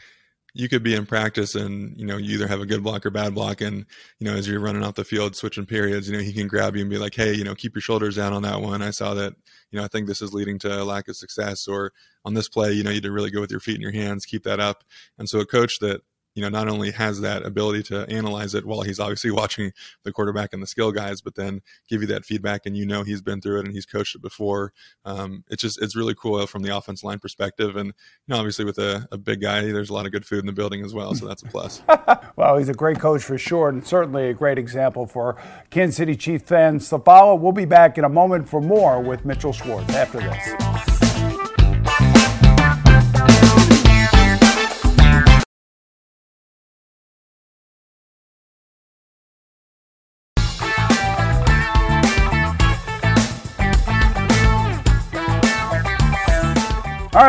you 0.54 0.68
could 0.68 0.82
be 0.82 0.94
in 0.94 1.06
practice 1.06 1.54
and 1.54 1.98
you 1.98 2.06
know 2.06 2.16
you 2.16 2.34
either 2.34 2.46
have 2.46 2.60
a 2.60 2.66
good 2.66 2.82
block 2.82 3.04
or 3.04 3.10
bad 3.10 3.34
block. 3.34 3.60
And 3.60 3.84
you 4.18 4.30
know 4.30 4.34
as 4.36 4.48
you're 4.48 4.60
running 4.60 4.82
off 4.82 4.94
the 4.94 5.04
field 5.04 5.36
switching 5.36 5.66
periods 5.66 6.08
you 6.08 6.16
know 6.16 6.22
he 6.22 6.32
can 6.32 6.48
grab 6.48 6.74
you 6.74 6.82
and 6.82 6.90
be 6.90 6.98
like 6.98 7.14
hey 7.14 7.32
you 7.32 7.44
know 7.44 7.54
keep 7.54 7.74
your 7.74 7.82
shoulders 7.82 8.16
down 8.16 8.32
on 8.32 8.42
that 8.42 8.60
one. 8.60 8.82
I 8.82 8.90
saw 8.90 9.14
that 9.14 9.34
you 9.70 9.78
know 9.78 9.84
i 9.84 9.88
think 9.88 10.06
this 10.06 10.22
is 10.22 10.32
leading 10.32 10.58
to 10.60 10.82
a 10.82 10.84
lack 10.84 11.08
of 11.08 11.16
success 11.16 11.68
or 11.68 11.92
on 12.24 12.34
this 12.34 12.48
play 12.48 12.72
you 12.72 12.82
know 12.82 12.90
you 12.90 13.00
did 13.00 13.10
really 13.10 13.30
good 13.30 13.40
with 13.40 13.50
your 13.50 13.60
feet 13.60 13.74
and 13.74 13.82
your 13.82 13.92
hands. 13.92 14.26
Keep 14.26 14.44
that 14.44 14.60
up. 14.60 14.84
And 15.18 15.28
so 15.28 15.40
a 15.40 15.46
coach 15.46 15.78
that 15.80 16.02
you 16.34 16.42
know, 16.42 16.48
not 16.48 16.68
only 16.68 16.90
has 16.90 17.20
that 17.20 17.44
ability 17.44 17.82
to 17.84 18.08
analyze 18.08 18.54
it 18.54 18.64
while 18.64 18.82
he's 18.82 19.00
obviously 19.00 19.30
watching 19.30 19.72
the 20.04 20.12
quarterback 20.12 20.52
and 20.52 20.62
the 20.62 20.66
skill 20.66 20.92
guys, 20.92 21.20
but 21.20 21.34
then 21.34 21.60
give 21.88 22.00
you 22.00 22.06
that 22.08 22.24
feedback 22.24 22.66
and 22.66 22.76
you 22.76 22.86
know 22.86 23.02
he's 23.02 23.22
been 23.22 23.40
through 23.40 23.60
it 23.60 23.66
and 23.66 23.74
he's 23.74 23.86
coached 23.86 24.14
it 24.14 24.22
before. 24.22 24.72
Um, 25.04 25.44
it's 25.48 25.62
just 25.62 25.80
it's 25.82 25.96
really 25.96 26.14
cool 26.14 26.46
from 26.46 26.62
the 26.62 26.76
offense 26.76 27.02
line 27.02 27.18
perspective, 27.18 27.76
and 27.76 27.88
you 27.88 27.94
know, 28.28 28.36
obviously 28.36 28.64
with 28.64 28.78
a, 28.78 29.08
a, 29.10 29.18
big 29.18 29.40
guy, 29.40 29.62
there's 29.72 29.90
a 29.90 29.94
lot 29.94 30.06
of 30.06 30.12
good 30.12 30.24
food 30.24 30.40
in 30.40 30.46
the 30.46 30.52
building 30.52 30.84
as 30.84 30.94
well, 30.94 31.14
so 31.14 31.26
that's 31.26 31.42
a 31.42 31.46
plus. 31.46 31.82
well, 32.36 32.56
he's 32.56 32.68
a 32.68 32.74
great 32.74 32.98
coach 32.98 33.22
for 33.22 33.38
sure, 33.38 33.68
and 33.68 33.86
certainly 33.86 34.28
a 34.28 34.34
great 34.34 34.58
example 34.58 35.06
for 35.06 35.36
Kansas 35.70 35.96
City 35.96 36.16
Chief 36.16 36.42
fans 36.42 36.88
follow. 37.04 37.34
We'll 37.34 37.52
be 37.52 37.64
back 37.64 37.98
in 37.98 38.04
a 38.04 38.08
moment 38.08 38.48
for 38.48 38.60
more 38.60 39.00
with 39.00 39.24
Mitchell 39.24 39.52
Schwartz 39.52 39.94
after 39.94 40.20
this. 40.20 41.07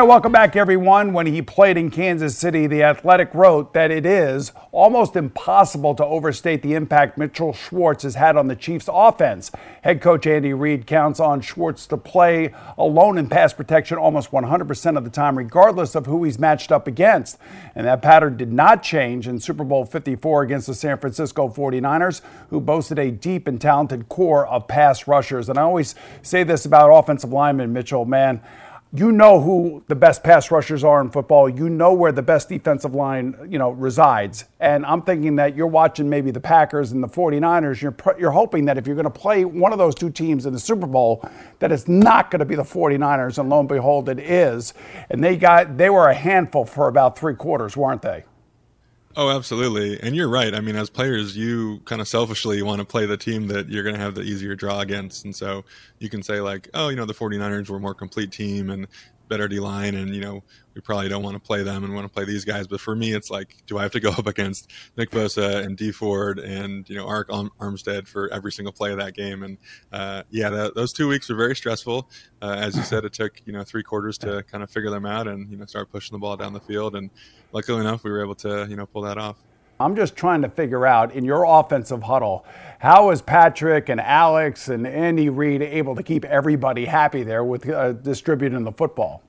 Welcome 0.09 0.31
back, 0.31 0.55
everyone. 0.55 1.13
When 1.13 1.27
he 1.27 1.39
played 1.43 1.77
in 1.77 1.91
Kansas 1.91 2.35
City, 2.35 2.65
The 2.65 2.81
Athletic 2.81 3.31
wrote 3.35 3.75
that 3.75 3.91
it 3.91 4.07
is 4.07 4.51
almost 4.71 5.15
impossible 5.15 5.93
to 5.93 6.03
overstate 6.03 6.63
the 6.63 6.73
impact 6.73 7.15
Mitchell 7.15 7.53
Schwartz 7.53 8.01
has 8.01 8.15
had 8.15 8.35
on 8.35 8.47
the 8.47 8.55
Chiefs' 8.55 8.89
offense. 8.91 9.51
Head 9.83 10.01
coach 10.01 10.25
Andy 10.25 10.51
Reid 10.51 10.87
counts 10.87 11.19
on 11.19 11.41
Schwartz 11.41 11.85
to 11.85 11.95
play 11.97 12.51
alone 12.75 13.19
in 13.19 13.29
pass 13.29 13.53
protection 13.53 13.99
almost 13.99 14.31
100% 14.31 14.97
of 14.97 15.03
the 15.03 15.11
time, 15.11 15.37
regardless 15.37 15.93
of 15.93 16.07
who 16.07 16.23
he's 16.23 16.39
matched 16.39 16.71
up 16.71 16.87
against. 16.87 17.37
And 17.75 17.85
that 17.85 18.01
pattern 18.01 18.35
did 18.35 18.51
not 18.51 18.81
change 18.81 19.27
in 19.27 19.39
Super 19.39 19.63
Bowl 19.63 19.85
54 19.85 20.41
against 20.41 20.65
the 20.65 20.73
San 20.73 20.97
Francisco 20.97 21.49
49ers, 21.49 22.21
who 22.49 22.59
boasted 22.59 22.97
a 22.97 23.11
deep 23.11 23.47
and 23.47 23.61
talented 23.61 24.09
core 24.09 24.47
of 24.47 24.67
pass 24.67 25.07
rushers. 25.07 25.49
And 25.49 25.59
I 25.59 25.61
always 25.61 25.93
say 26.23 26.43
this 26.43 26.65
about 26.65 26.89
offensive 26.89 27.31
linemen, 27.31 27.71
Mitchell, 27.73 28.05
man 28.05 28.41
you 28.91 29.11
know 29.11 29.39
who 29.39 29.83
the 29.87 29.95
best 29.95 30.23
pass 30.23 30.49
rushers 30.49 30.83
are 30.83 30.99
in 30.99 31.11
football. 31.11 31.47
You 31.47 31.69
know 31.69 31.93
where 31.93 32.11
the 32.11 32.23
best 32.23 32.49
defensive 32.49 32.95
line, 32.95 33.35
you 33.47 33.59
know, 33.59 33.69
resides. 33.69 34.45
And 34.59 34.83
I'm 34.83 35.03
thinking 35.03 35.35
that 35.35 35.55
you're 35.55 35.67
watching 35.67 36.09
maybe 36.09 36.31
the 36.31 36.39
Packers 36.39 36.91
and 36.91 37.03
the 37.03 37.07
49ers. 37.07 37.81
You're 37.81 37.95
you're 38.17 38.31
hoping 38.31 38.65
that 38.65 38.79
if 38.79 38.87
you're 38.87 38.95
going 38.95 39.03
to 39.03 39.11
play 39.11 39.45
one 39.45 39.71
of 39.71 39.77
those 39.77 39.93
two 39.93 40.09
teams 40.09 40.47
in 40.47 40.53
the 40.53 40.59
Super 40.59 40.87
Bowl, 40.87 41.23
that 41.59 41.71
it's 41.71 41.87
not 41.87 42.31
going 42.31 42.39
to 42.39 42.45
be 42.45 42.55
the 42.55 42.63
49ers. 42.63 43.37
And 43.37 43.47
lo 43.49 43.59
and 43.59 43.69
behold, 43.69 44.09
it 44.09 44.19
is. 44.19 44.73
And 45.11 45.23
they 45.23 45.37
got 45.37 45.77
they 45.77 45.91
were 45.91 46.07
a 46.09 46.15
handful 46.15 46.65
for 46.65 46.87
about 46.87 47.17
three 47.17 47.35
quarters, 47.35 47.77
weren't 47.77 48.01
they? 48.01 48.23
Oh, 49.15 49.29
absolutely. 49.29 49.99
And 49.99 50.15
you're 50.15 50.29
right. 50.29 50.53
I 50.53 50.61
mean, 50.61 50.75
as 50.75 50.89
players, 50.89 51.35
you 51.35 51.81
kind 51.85 51.99
of 51.99 52.07
selfishly 52.07 52.61
want 52.61 52.79
to 52.79 52.85
play 52.85 53.05
the 53.05 53.17
team 53.17 53.47
that 53.47 53.67
you're 53.69 53.83
going 53.83 53.95
to 53.95 54.01
have 54.01 54.15
the 54.15 54.21
easier 54.21 54.55
draw 54.55 54.79
against. 54.79 55.25
And 55.25 55.35
so 55.35 55.65
you 55.97 56.09
can 56.09 56.21
say, 56.21 56.41
like, 56.41 56.69
oh, 56.73 56.89
you 56.89 56.95
know, 56.95 57.05
the 57.05 57.13
49ers 57.13 57.69
were 57.69 57.77
a 57.77 57.79
more 57.79 57.95
complete 57.95 58.31
team 58.31 58.69
and 58.69 58.87
better 59.29 59.47
D 59.47 59.59
line, 59.59 59.95
and 59.95 60.13
you 60.13 60.21
know 60.21 60.43
we 60.75 60.81
probably 60.81 61.07
don't 61.07 61.23
want 61.23 61.35
to 61.35 61.39
play 61.39 61.63
them 61.63 61.83
and 61.83 61.93
want 61.93 62.05
to 62.05 62.13
play 62.13 62.25
these 62.25 62.43
guys. 62.43 62.67
But 62.67 62.81
for 62.81 62.95
me, 62.95 63.13
it's 63.13 63.29
like, 63.29 63.55
do 63.67 63.77
I 63.77 63.83
have 63.83 63.91
to 63.93 63.99
go 63.99 64.09
up 64.09 64.27
against 64.27 64.69
Nick 64.97 65.11
Bosa 65.11 65.63
and 65.63 65.77
Dee 65.77 65.91
Ford 65.91 66.39
and 66.39 66.89
you 66.89 66.95
know 66.95 67.05
Arik 67.05 67.49
Armstead 67.59 68.07
for 68.07 68.31
every 68.33 68.51
single 68.51 68.73
play 68.73 68.91
of 68.91 68.97
that 68.97 69.13
game? 69.13 69.43
And 69.43 69.57
uh, 69.93 70.23
yeah, 70.29 70.49
that, 70.49 70.75
those 70.75 70.91
two 70.91 71.07
weeks 71.07 71.29
were 71.29 71.35
very 71.35 71.55
stressful. 71.55 72.09
Uh, 72.41 72.55
as 72.57 72.75
you 72.75 72.83
said, 72.83 73.05
it 73.05 73.13
took 73.13 73.41
you 73.45 73.53
know 73.53 73.63
three 73.63 73.83
quarters 73.83 74.17
to 74.19 74.43
kind 74.43 74.63
of 74.63 74.69
figure 74.69 74.89
them 74.89 75.05
out 75.05 75.27
and 75.27 75.49
you 75.49 75.57
know 75.57 75.65
start 75.65 75.91
pushing 75.91 76.15
the 76.15 76.19
ball 76.19 76.35
down 76.35 76.53
the 76.53 76.59
field. 76.59 76.95
And 76.95 77.09
luckily 77.53 77.79
enough, 77.79 78.03
we 78.03 78.11
were 78.11 78.21
able 78.21 78.35
to 78.35 78.67
you 78.69 78.75
know 78.75 78.85
pull 78.85 79.03
that 79.03 79.17
off. 79.17 79.37
I'm 79.79 79.95
just 79.95 80.15
trying 80.15 80.41
to 80.41 80.49
figure 80.49 80.85
out 80.85 81.13
in 81.13 81.23
your 81.23 81.45
offensive 81.45 82.03
huddle, 82.03 82.45
how 82.79 83.11
is 83.11 83.21
Patrick 83.21 83.89
and 83.89 84.01
Alex 84.01 84.67
and 84.67 84.85
Andy 84.85 85.29
Reid 85.29 85.61
able 85.61 85.95
to 85.95 86.03
keep 86.03 86.25
everybody 86.25 86.85
happy 86.85 87.23
there 87.23 87.43
with 87.43 87.69
uh, 87.69 87.93
distributing 87.93 88.63
the 88.63 88.71
football? 88.71 89.23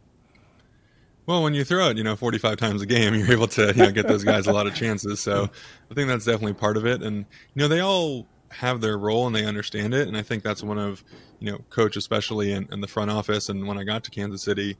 Well, 1.26 1.44
when 1.44 1.54
you 1.54 1.64
throw 1.64 1.90
it, 1.90 1.96
you 1.96 2.02
know, 2.02 2.16
45 2.16 2.56
times 2.56 2.82
a 2.82 2.86
game, 2.86 3.14
you're 3.16 3.30
able 3.30 3.46
to, 3.48 3.68
you 3.68 3.84
know, 3.84 3.92
get 3.92 4.08
those 4.08 4.24
guys 4.24 4.48
a 4.48 4.52
lot 4.52 4.66
of 4.66 4.74
chances. 4.74 5.20
So 5.20 5.48
I 5.90 5.94
think 5.94 6.08
that's 6.08 6.24
definitely 6.24 6.54
part 6.54 6.76
of 6.76 6.86
it. 6.86 7.02
And, 7.02 7.18
you 7.54 7.62
know, 7.62 7.68
they 7.68 7.80
all 7.80 8.26
have 8.48 8.80
their 8.80 8.98
role 8.98 9.28
and 9.28 9.36
they 9.36 9.44
understand 9.44 9.94
it. 9.94 10.08
And 10.08 10.16
I 10.16 10.22
think 10.22 10.42
that's 10.42 10.64
one 10.64 10.78
of, 10.78 11.04
you 11.38 11.52
know, 11.52 11.58
coach, 11.70 11.96
especially 11.96 12.52
in, 12.52 12.68
in 12.72 12.80
the 12.80 12.88
front 12.88 13.12
office. 13.12 13.48
And 13.48 13.66
when 13.66 13.78
I 13.78 13.84
got 13.84 14.02
to 14.04 14.10
Kansas 14.10 14.42
City, 14.42 14.76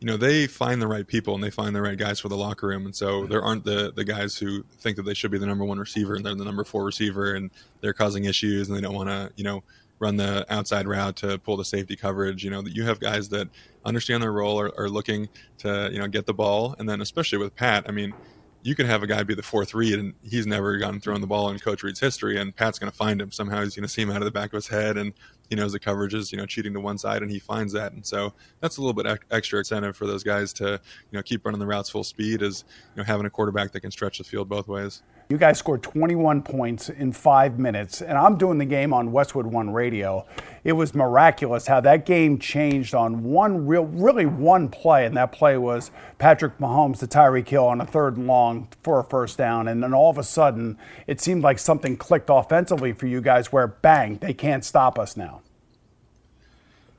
you 0.00 0.06
know 0.06 0.16
they 0.16 0.46
find 0.46 0.80
the 0.80 0.88
right 0.88 1.06
people 1.06 1.34
and 1.34 1.44
they 1.44 1.50
find 1.50 1.76
the 1.76 1.82
right 1.82 1.96
guys 1.96 2.18
for 2.18 2.28
the 2.28 2.36
locker 2.36 2.66
room. 2.66 2.86
And 2.86 2.96
so 2.96 3.20
mm-hmm. 3.20 3.30
there 3.30 3.42
aren't 3.42 3.64
the 3.64 3.92
the 3.94 4.04
guys 4.04 4.36
who 4.36 4.64
think 4.78 4.96
that 4.96 5.02
they 5.04 5.14
should 5.14 5.30
be 5.30 5.38
the 5.38 5.46
number 5.46 5.64
one 5.64 5.78
receiver 5.78 6.16
and 6.16 6.24
they're 6.24 6.34
the 6.34 6.44
number 6.44 6.64
four 6.64 6.84
receiver 6.84 7.34
and 7.34 7.50
they're 7.80 7.92
causing 7.92 8.24
issues 8.24 8.68
and 8.68 8.76
they 8.76 8.80
don't 8.80 8.94
want 8.94 9.10
to 9.10 9.30
you 9.36 9.44
know 9.44 9.62
run 9.98 10.16
the 10.16 10.46
outside 10.48 10.88
route 10.88 11.16
to 11.16 11.38
pull 11.38 11.58
the 11.58 11.64
safety 11.64 11.96
coverage. 11.96 12.42
You 12.42 12.50
know 12.50 12.62
that 12.62 12.74
you 12.74 12.84
have 12.84 12.98
guys 12.98 13.28
that 13.28 13.48
understand 13.84 14.22
their 14.22 14.32
role 14.32 14.58
are, 14.58 14.72
are 14.78 14.88
looking 14.88 15.28
to 15.58 15.90
you 15.92 15.98
know 15.98 16.08
get 16.08 16.24
the 16.24 16.34
ball. 16.34 16.74
And 16.78 16.88
then 16.88 17.02
especially 17.02 17.38
with 17.38 17.54
pat 17.54 17.84
i 17.86 17.92
mean 17.92 18.14
you 18.62 18.74
can 18.74 18.86
have 18.86 19.02
a 19.02 19.06
guy 19.06 19.22
be 19.22 19.34
the 19.34 19.42
fourth 19.42 19.74
read 19.74 19.98
and 19.98 20.14
he's 20.22 20.46
never 20.46 20.76
gotten 20.76 21.00
thrown 21.00 21.20
the 21.20 21.26
ball 21.26 21.48
in 21.50 21.58
Coach 21.58 21.82
Reid's 21.82 22.00
history, 22.00 22.38
and 22.38 22.54
Pat's 22.54 22.78
going 22.78 22.90
to 22.90 22.96
find 22.96 23.20
him. 23.20 23.32
Somehow. 23.32 23.62
He's 23.62 23.74
going 23.74 23.84
to 23.84 23.88
see 23.88 24.02
him 24.02 24.10
out 24.10 24.18
of 24.18 24.24
the 24.24 24.30
back 24.30 24.52
of 24.52 24.56
his 24.56 24.68
head, 24.68 24.96
and 24.98 25.14
he 25.50 25.56
knows 25.56 25.72
the 25.72 25.80
coverage 25.80 26.14
is 26.14 26.32
you 26.32 26.38
know 26.38 26.46
cheating 26.46 26.72
to 26.72 26.80
one 26.80 26.96
side 26.96 27.20
and 27.22 27.30
he 27.30 27.38
finds 27.38 27.72
that. 27.74 27.92
And 27.92 28.06
so 28.06 28.32
that's 28.60 28.78
a 28.78 28.80
little 28.80 28.94
bit 28.94 29.20
extra 29.30 29.58
incentive 29.58 29.96
for 29.96 30.06
those 30.06 30.22
guys 30.22 30.52
to 30.54 30.80
you 31.10 31.18
know 31.18 31.22
keep 31.22 31.44
running 31.44 31.58
the 31.58 31.66
routes 31.66 31.90
full 31.90 32.04
speed 32.04 32.40
is 32.40 32.64
you 32.94 33.02
know 33.02 33.04
having 33.04 33.26
a 33.26 33.30
quarterback 33.30 33.72
that 33.72 33.80
can 33.80 33.90
stretch 33.90 34.18
the 34.18 34.24
field 34.24 34.48
both 34.48 34.68
ways 34.68 35.02
you 35.30 35.38
guys 35.38 35.58
scored 35.58 35.80
21 35.80 36.42
points 36.42 36.88
in 36.88 37.12
five 37.12 37.56
minutes, 37.56 38.02
and 38.02 38.18
I'm 38.18 38.36
doing 38.36 38.58
the 38.58 38.64
game 38.64 38.92
on 38.92 39.12
Westwood 39.12 39.46
One 39.46 39.70
Radio. 39.70 40.26
It 40.64 40.72
was 40.72 40.92
miraculous 40.92 41.68
how 41.68 41.80
that 41.82 42.04
game 42.04 42.40
changed 42.40 42.96
on 42.96 43.22
one 43.22 43.64
real, 43.64 43.84
really 43.84 44.26
one 44.26 44.68
play, 44.68 45.06
and 45.06 45.16
that 45.16 45.30
play 45.30 45.56
was 45.56 45.92
Patrick 46.18 46.58
Mahomes 46.58 46.98
to 46.98 47.06
Tyreek 47.06 47.48
Hill 47.48 47.64
on 47.64 47.80
a 47.80 47.86
third 47.86 48.16
and 48.16 48.26
long 48.26 48.66
for 48.82 48.98
a 48.98 49.04
first 49.04 49.38
down, 49.38 49.68
and 49.68 49.84
then 49.84 49.94
all 49.94 50.10
of 50.10 50.18
a 50.18 50.24
sudden, 50.24 50.76
it 51.06 51.20
seemed 51.20 51.44
like 51.44 51.60
something 51.60 51.96
clicked 51.96 52.28
offensively 52.28 52.92
for 52.92 53.06
you 53.06 53.20
guys, 53.20 53.52
where 53.52 53.68
bang, 53.68 54.18
they 54.18 54.34
can't 54.34 54.64
stop 54.64 54.98
us 54.98 55.16
now. 55.16 55.42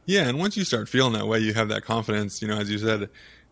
Yeah, 0.05 0.29
and 0.29 0.39
once 0.39 0.55
you 0.55 0.63
start 0.63 0.87
feeling 0.87 1.13
that 1.13 1.27
way, 1.27 1.39
you 1.39 1.53
have 1.53 1.67
that 1.67 1.83
confidence. 1.83 2.41
You 2.41 2.47
know, 2.47 2.57
as 2.57 2.71
you 2.71 2.77
said, 2.77 3.09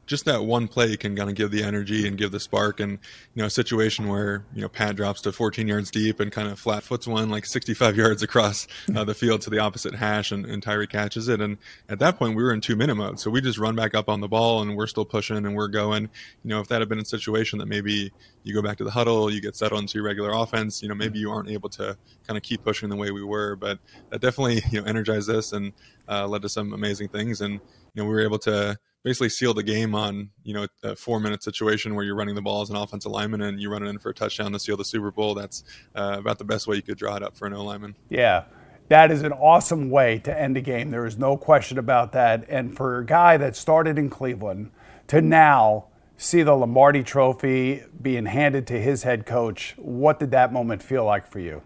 just 0.10 0.26
that 0.26 0.44
one 0.44 0.68
play 0.68 0.98
can 0.98 1.16
kind 1.16 1.30
of 1.30 1.36
give 1.36 1.52
the 1.52 1.64
energy 1.64 2.08
and 2.08 2.18
give 2.18 2.32
the 2.32 2.40
spark. 2.40 2.80
And 2.80 2.94
you 3.36 3.42
know, 3.42 3.46
a 3.46 3.50
situation 3.50 4.08
where 4.08 4.44
you 4.54 4.62
know 4.62 4.68
Pat 4.68 4.96
drops 4.96 5.22
to 5.22 5.32
14 5.32 5.68
yards 5.68 5.92
deep 5.92 6.20
and 6.20 6.32
kind 6.32 6.50
of 6.50 6.60
flat 6.60 6.84
foots 6.84 7.08
one 7.08 7.30
like 7.30 7.46
65 7.46 7.96
yards 8.04 8.24
across 8.24 8.68
uh, 8.96 9.04
the 9.04 9.14
field 9.14 9.42
to 9.42 9.52
the 9.52 9.60
opposite 9.60 9.94
hash, 9.94 10.32
and, 10.32 10.46
and 10.48 10.64
Tyreek 10.64 10.90
catches 10.90 11.28
it. 11.28 11.40
And 11.40 11.58
at 11.88 12.00
that 12.00 12.18
point, 12.18 12.36
we 12.36 12.44
were 12.44 12.52
in 12.52 12.60
two 12.60 12.76
minute 12.76 12.96
mode, 12.96 13.20
so 13.20 13.30
we 13.30 13.40
just 13.40 13.60
run 13.60 13.76
back 13.76 13.94
up 13.94 14.10
on 14.10 14.20
the 14.20 14.28
ball, 14.28 14.62
and 14.64 14.76
we're 14.76 14.88
still 14.88 15.06
pushing 15.06 15.38
and 15.38 15.56
we're 15.56 15.68
going. 15.68 16.10
You 16.44 16.50
know, 16.50 16.60
if 16.60 16.68
that 16.70 16.82
had 16.82 16.90
been 16.90 17.00
a 17.00 17.06
situation 17.06 17.60
that 17.60 17.68
maybe 17.68 18.12
you 18.44 18.54
go 18.54 18.64
back 18.64 18.78
to 18.80 18.84
the 18.84 18.92
huddle, 18.92 19.32
you 19.32 19.42
get 19.42 19.56
settled 19.56 19.82
into 19.82 20.00
your 20.00 20.06
regular 20.06 20.32
offense. 20.32 20.82
You 20.82 20.90
know, 20.90 20.96
maybe 20.96 21.20
you 21.20 21.30
aren't 21.30 21.50
able 21.50 21.70
to 21.70 21.96
kind 22.26 22.36
of 22.36 22.42
keep 22.42 22.64
pushing 22.64 22.90
the 22.90 22.96
way 22.96 23.12
we 23.12 23.24
were, 23.24 23.56
but 23.56 23.78
that 24.10 24.22
definitely 24.22 24.64
you 24.72 24.82
know 24.82 24.88
energized 24.88 25.30
us 25.30 25.54
and 25.54 25.72
uh, 26.08 26.28
led 26.28 26.42
to 26.42 26.50
some 26.50 26.74
amazing 26.74 27.10
things. 27.10 27.42
And 27.42 27.54
you 27.54 28.04
know, 28.04 28.06
we 28.06 28.10
were 28.16 28.22
able 28.24 28.40
to 28.40 28.76
basically 29.04 29.30
seal 29.30 29.54
the 29.54 29.64
game 29.64 29.96
on 29.96 30.30
you 30.44 30.54
know 30.54 30.68
a 30.84 30.96
four 30.96 31.20
minute 31.20 31.44
situation 31.44 31.96
where 31.96 32.06
you're 32.06 32.16
running 32.16 32.36
the 32.36 32.42
ball 32.42 32.62
as 32.62 32.70
an 32.70 32.76
offensive 32.76 33.12
lineman 33.12 33.42
and 33.42 33.62
you 33.62 33.72
run 33.72 33.84
it 33.84 33.90
in 33.90 33.98
for 33.98 34.10
a 34.10 34.14
touchdown 34.14 34.52
to 34.52 34.60
seal 34.60 34.78
the 34.78 34.86
Super 34.86 35.12
Bowl. 35.12 35.34
That's 35.34 35.64
uh, 35.96 36.18
about 36.20 36.38
the 36.38 36.46
best 36.46 36.68
way 36.68 36.76
you 36.76 36.82
could 36.82 36.98
draw 36.98 37.16
it 37.16 37.24
up 37.24 37.36
for 37.36 37.48
an 37.48 37.54
O 37.54 37.64
lineman. 37.64 37.96
Yeah. 38.10 38.46
That 38.90 39.12
is 39.12 39.22
an 39.22 39.34
awesome 39.34 39.92
way 39.92 40.18
to 40.20 40.38
end 40.38 40.58
a 40.58 40.62
game. 40.62 40.90
There 40.90 41.06
is 41.06 41.16
no 41.16 41.38
question 41.38 41.78
about 41.78 42.12
that. 42.14 42.46
And 42.50 42.76
for 42.76 42.98
a 42.98 43.06
guy 43.06 43.38
that 43.38 43.56
started 43.56 44.00
in 44.00 44.10
Cleveland 44.10 44.72
to 45.08 45.22
now 45.22 45.86
see 46.18 46.42
the 46.42 46.56
Lombardi 46.56 47.04
trophy 47.04 47.84
being 48.02 48.26
handed 48.26 48.66
to 48.68 48.82
his 48.82 49.04
head 49.04 49.28
coach, 49.28 49.76
what 49.78 50.20
did 50.20 50.32
that 50.32 50.52
moment 50.52 50.82
feel 50.82 51.06
like 51.06 51.28
for 51.28 51.40
you? 51.40 51.62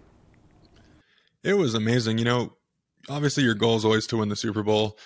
It 1.44 1.54
was 1.54 1.74
amazing. 1.74 2.18
You 2.18 2.26
know, 2.26 2.54
obviously 3.10 3.44
your 3.44 3.56
goal 3.56 3.78
is 3.78 3.86
always 3.86 4.06
to 4.08 4.18
win 4.18 4.28
the 4.28 4.36
Super 4.36 4.62
Bowl. 4.62 4.98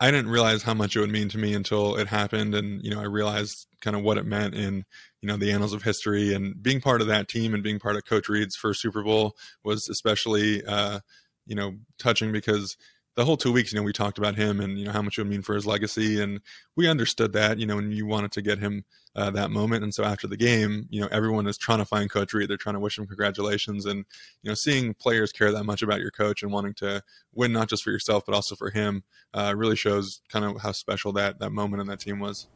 I 0.00 0.10
didn't 0.10 0.30
realize 0.30 0.62
how 0.62 0.74
much 0.74 0.96
it 0.96 1.00
would 1.00 1.10
mean 1.10 1.28
to 1.30 1.38
me 1.38 1.54
until 1.54 1.96
it 1.96 2.08
happened, 2.08 2.54
and 2.54 2.82
you 2.82 2.90
know, 2.90 3.00
I 3.00 3.04
realized 3.04 3.66
kind 3.80 3.96
of 3.96 4.02
what 4.02 4.18
it 4.18 4.26
meant 4.26 4.54
in 4.54 4.84
you 5.22 5.28
know 5.28 5.36
the 5.36 5.52
annals 5.52 5.72
of 5.72 5.82
history. 5.82 6.34
And 6.34 6.60
being 6.62 6.80
part 6.80 7.00
of 7.00 7.06
that 7.06 7.28
team 7.28 7.54
and 7.54 7.62
being 7.62 7.78
part 7.78 7.96
of 7.96 8.04
Coach 8.04 8.28
Reid's 8.28 8.56
first 8.56 8.80
Super 8.80 9.02
Bowl 9.02 9.36
was 9.62 9.88
especially 9.88 10.64
uh, 10.64 11.00
you 11.46 11.54
know 11.54 11.76
touching 11.98 12.32
because 12.32 12.76
the 13.16 13.24
whole 13.24 13.36
two 13.36 13.52
weeks, 13.52 13.72
you 13.72 13.78
know, 13.78 13.82
we 13.82 13.92
talked 13.92 14.18
about 14.18 14.34
him 14.34 14.60
and 14.60 14.78
you 14.78 14.84
know 14.84 14.92
how 14.92 15.02
much 15.02 15.18
it 15.18 15.22
would 15.22 15.30
mean 15.30 15.42
for 15.42 15.54
his 15.54 15.66
legacy, 15.66 16.20
and 16.20 16.40
we 16.76 16.88
understood 16.88 17.32
that, 17.34 17.58
you 17.58 17.66
know, 17.66 17.78
and 17.78 17.94
you 17.94 18.06
wanted 18.06 18.32
to 18.32 18.42
get 18.42 18.58
him 18.58 18.84
uh, 19.14 19.30
that 19.30 19.50
moment. 19.50 19.84
And 19.84 19.94
so 19.94 20.02
after 20.02 20.26
the 20.26 20.36
game, 20.36 20.86
you 20.90 21.00
know, 21.00 21.08
everyone 21.12 21.46
is 21.46 21.56
trying 21.56 21.78
to 21.78 21.84
find 21.84 22.10
Coach 22.10 22.32
Reid. 22.34 22.50
They're 22.50 22.56
trying 22.56 22.74
to 22.74 22.80
wish 22.80 22.98
him 22.98 23.06
congratulations, 23.06 23.86
and 23.86 24.04
you 24.42 24.50
know, 24.50 24.54
seeing 24.54 24.94
players 24.94 25.32
care 25.32 25.52
that 25.52 25.64
much 25.64 25.82
about 25.82 26.00
your 26.00 26.10
coach 26.10 26.42
and 26.42 26.52
wanting 26.52 26.74
to 26.74 27.02
win 27.34 27.52
not 27.52 27.68
just 27.68 27.84
for 27.84 27.90
yourself 27.90 28.24
but 28.26 28.34
also 28.34 28.54
for 28.54 28.70
him 28.70 29.02
uh, 29.32 29.54
really 29.56 29.76
shows 29.76 30.22
kind 30.28 30.44
of 30.44 30.60
how 30.60 30.72
special 30.72 31.12
that 31.12 31.38
that 31.38 31.50
moment 31.50 31.80
in 31.80 31.86
that 31.86 32.00
team 32.00 32.18
was. 32.18 32.48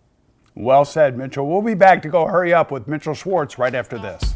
Well 0.55 0.85
said, 0.85 1.16
Mitchell. 1.16 1.49
We'll 1.49 1.62
be 1.62 1.75
back 1.75 2.03
to 2.03 2.09
go 2.09 2.27
hurry 2.27 2.53
up 2.53 2.73
with 2.73 2.88
Mitchell 2.88 3.14
Schwartz 3.14 3.59
right 3.59 3.75
after 3.75 3.97
this. 3.97 4.35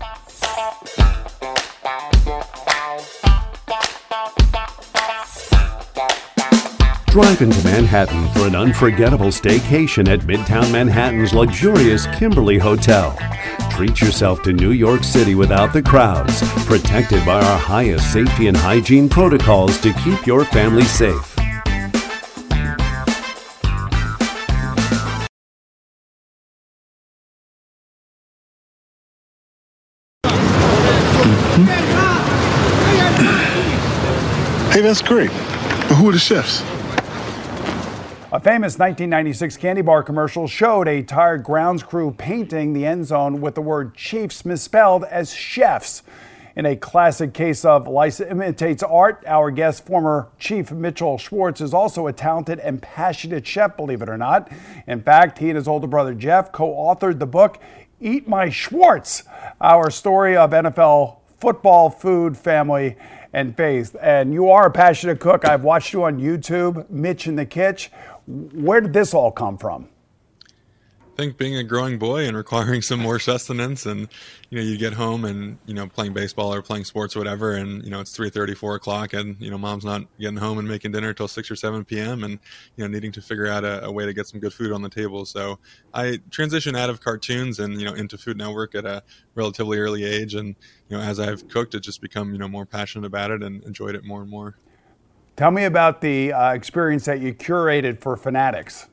Drive 7.12 7.42
into 7.42 7.62
Manhattan 7.62 8.26
for 8.30 8.46
an 8.46 8.56
unforgettable 8.56 9.26
staycation 9.26 10.08
at 10.08 10.20
Midtown 10.20 10.72
Manhattan's 10.72 11.34
luxurious 11.34 12.06
Kimberly 12.06 12.56
Hotel. 12.56 13.14
Treat 13.70 14.00
yourself 14.00 14.42
to 14.44 14.54
New 14.54 14.70
York 14.70 15.04
City 15.04 15.34
without 15.34 15.74
the 15.74 15.82
crowds, 15.82 16.40
protected 16.64 17.22
by 17.26 17.42
our 17.44 17.58
highest 17.58 18.10
safety 18.14 18.46
and 18.46 18.56
hygiene 18.56 19.10
protocols 19.10 19.78
to 19.82 19.92
keep 19.92 20.26
your 20.26 20.46
family 20.46 20.84
safe. 20.84 21.34
Hey, 34.72 34.80
that's 34.80 35.02
great. 35.02 35.28
But 35.28 35.96
who 35.96 36.08
are 36.08 36.12
the 36.12 36.18
chefs? 36.18 36.71
Famous 38.42 38.76
1996 38.76 39.56
candy 39.56 39.82
bar 39.82 40.02
commercial 40.02 40.48
showed 40.48 40.88
a 40.88 41.00
tired 41.04 41.44
grounds 41.44 41.84
crew 41.84 42.10
painting 42.10 42.72
the 42.72 42.84
end 42.84 43.06
zone 43.06 43.40
with 43.40 43.54
the 43.54 43.62
word 43.62 43.94
Chiefs 43.94 44.44
misspelled 44.44 45.04
as 45.04 45.32
chefs. 45.32 46.02
In 46.56 46.66
a 46.66 46.74
classic 46.74 47.34
case 47.34 47.64
of 47.64 47.86
license 47.86 48.32
imitates 48.32 48.82
art, 48.82 49.22
our 49.28 49.52
guest, 49.52 49.86
former 49.86 50.28
Chief 50.40 50.72
Mitchell 50.72 51.18
Schwartz, 51.18 51.60
is 51.60 51.72
also 51.72 52.08
a 52.08 52.12
talented 52.12 52.58
and 52.58 52.82
passionate 52.82 53.46
chef, 53.46 53.76
believe 53.76 54.02
it 54.02 54.08
or 54.08 54.18
not. 54.18 54.50
In 54.88 55.02
fact, 55.02 55.38
he 55.38 55.48
and 55.48 55.56
his 55.56 55.68
older 55.68 55.86
brother 55.86 56.12
Jeff 56.12 56.50
co 56.50 56.66
authored 56.66 57.20
the 57.20 57.26
book 57.28 57.62
Eat 58.00 58.26
My 58.26 58.50
Schwartz, 58.50 59.22
our 59.60 59.88
story 59.88 60.36
of 60.36 60.50
NFL 60.50 61.18
football, 61.42 61.90
food, 61.90 62.36
family, 62.36 62.96
and 63.32 63.56
faith. 63.56 63.96
And 64.00 64.32
you 64.32 64.50
are 64.50 64.66
a 64.66 64.70
passionate 64.70 65.18
cook. 65.18 65.44
I've 65.44 65.64
watched 65.64 65.92
you 65.92 66.04
on 66.04 66.20
YouTube, 66.20 66.88
Mitch 66.90 67.26
in 67.26 67.36
the 67.36 67.46
Kitchen. 67.46 67.92
Where 68.26 68.80
did 68.80 68.92
this 68.92 69.14
all 69.14 69.32
come 69.32 69.58
from? 69.58 69.88
I 71.12 71.14
think 71.14 71.36
being 71.36 71.56
a 71.56 71.62
growing 71.62 71.98
boy 71.98 72.26
and 72.26 72.34
requiring 72.34 72.80
some 72.80 72.98
more 72.98 73.18
sustenance 73.18 73.84
and 73.84 74.08
you 74.48 74.58
know 74.58 74.64
you 74.64 74.78
get 74.78 74.94
home 74.94 75.26
and 75.26 75.58
you 75.66 75.74
know 75.74 75.86
playing 75.86 76.14
baseball 76.14 76.54
or 76.54 76.62
playing 76.62 76.84
sports 76.84 77.14
or 77.14 77.18
whatever 77.18 77.52
and 77.52 77.84
you 77.84 77.90
know 77.90 78.00
it's 78.00 78.16
3.30 78.16 78.56
4 78.56 78.76
o'clock 78.76 79.12
and 79.12 79.36
you 79.38 79.50
know 79.50 79.58
mom's 79.58 79.84
not 79.84 80.06
getting 80.18 80.38
home 80.38 80.58
and 80.58 80.66
making 80.66 80.92
dinner 80.92 81.12
till 81.12 81.28
6 81.28 81.50
or 81.50 81.56
7 81.56 81.84
p.m 81.84 82.24
and 82.24 82.38
you 82.76 82.84
know 82.84 82.86
needing 82.86 83.12
to 83.12 83.20
figure 83.20 83.46
out 83.46 83.62
a, 83.62 83.84
a 83.84 83.92
way 83.92 84.06
to 84.06 84.14
get 84.14 84.26
some 84.26 84.40
good 84.40 84.54
food 84.54 84.72
on 84.72 84.80
the 84.80 84.88
table 84.88 85.26
so 85.26 85.58
i 85.92 86.18
transitioned 86.30 86.78
out 86.78 86.88
of 86.88 87.02
cartoons 87.02 87.58
and 87.58 87.78
you 87.78 87.84
know 87.84 87.92
into 87.92 88.16
food 88.16 88.38
network 88.38 88.74
at 88.74 88.86
a 88.86 89.02
relatively 89.34 89.78
early 89.78 90.04
age 90.04 90.34
and 90.34 90.56
you 90.88 90.96
know 90.96 91.02
as 91.02 91.20
i've 91.20 91.46
cooked 91.48 91.74
it 91.74 91.80
just 91.80 92.00
become 92.00 92.32
you 92.32 92.38
know 92.38 92.48
more 92.48 92.64
passionate 92.64 93.06
about 93.06 93.30
it 93.30 93.42
and 93.42 93.62
enjoyed 93.64 93.94
it 93.94 94.02
more 94.02 94.22
and 94.22 94.30
more 94.30 94.56
Tell 95.36 95.50
me 95.50 95.64
about 95.64 96.00
the 96.00 96.32
uh, 96.32 96.52
experience 96.52 97.04
that 97.06 97.20
you 97.20 97.34
curated 97.34 98.00
for 98.00 98.16
Fanatics. 98.16 98.88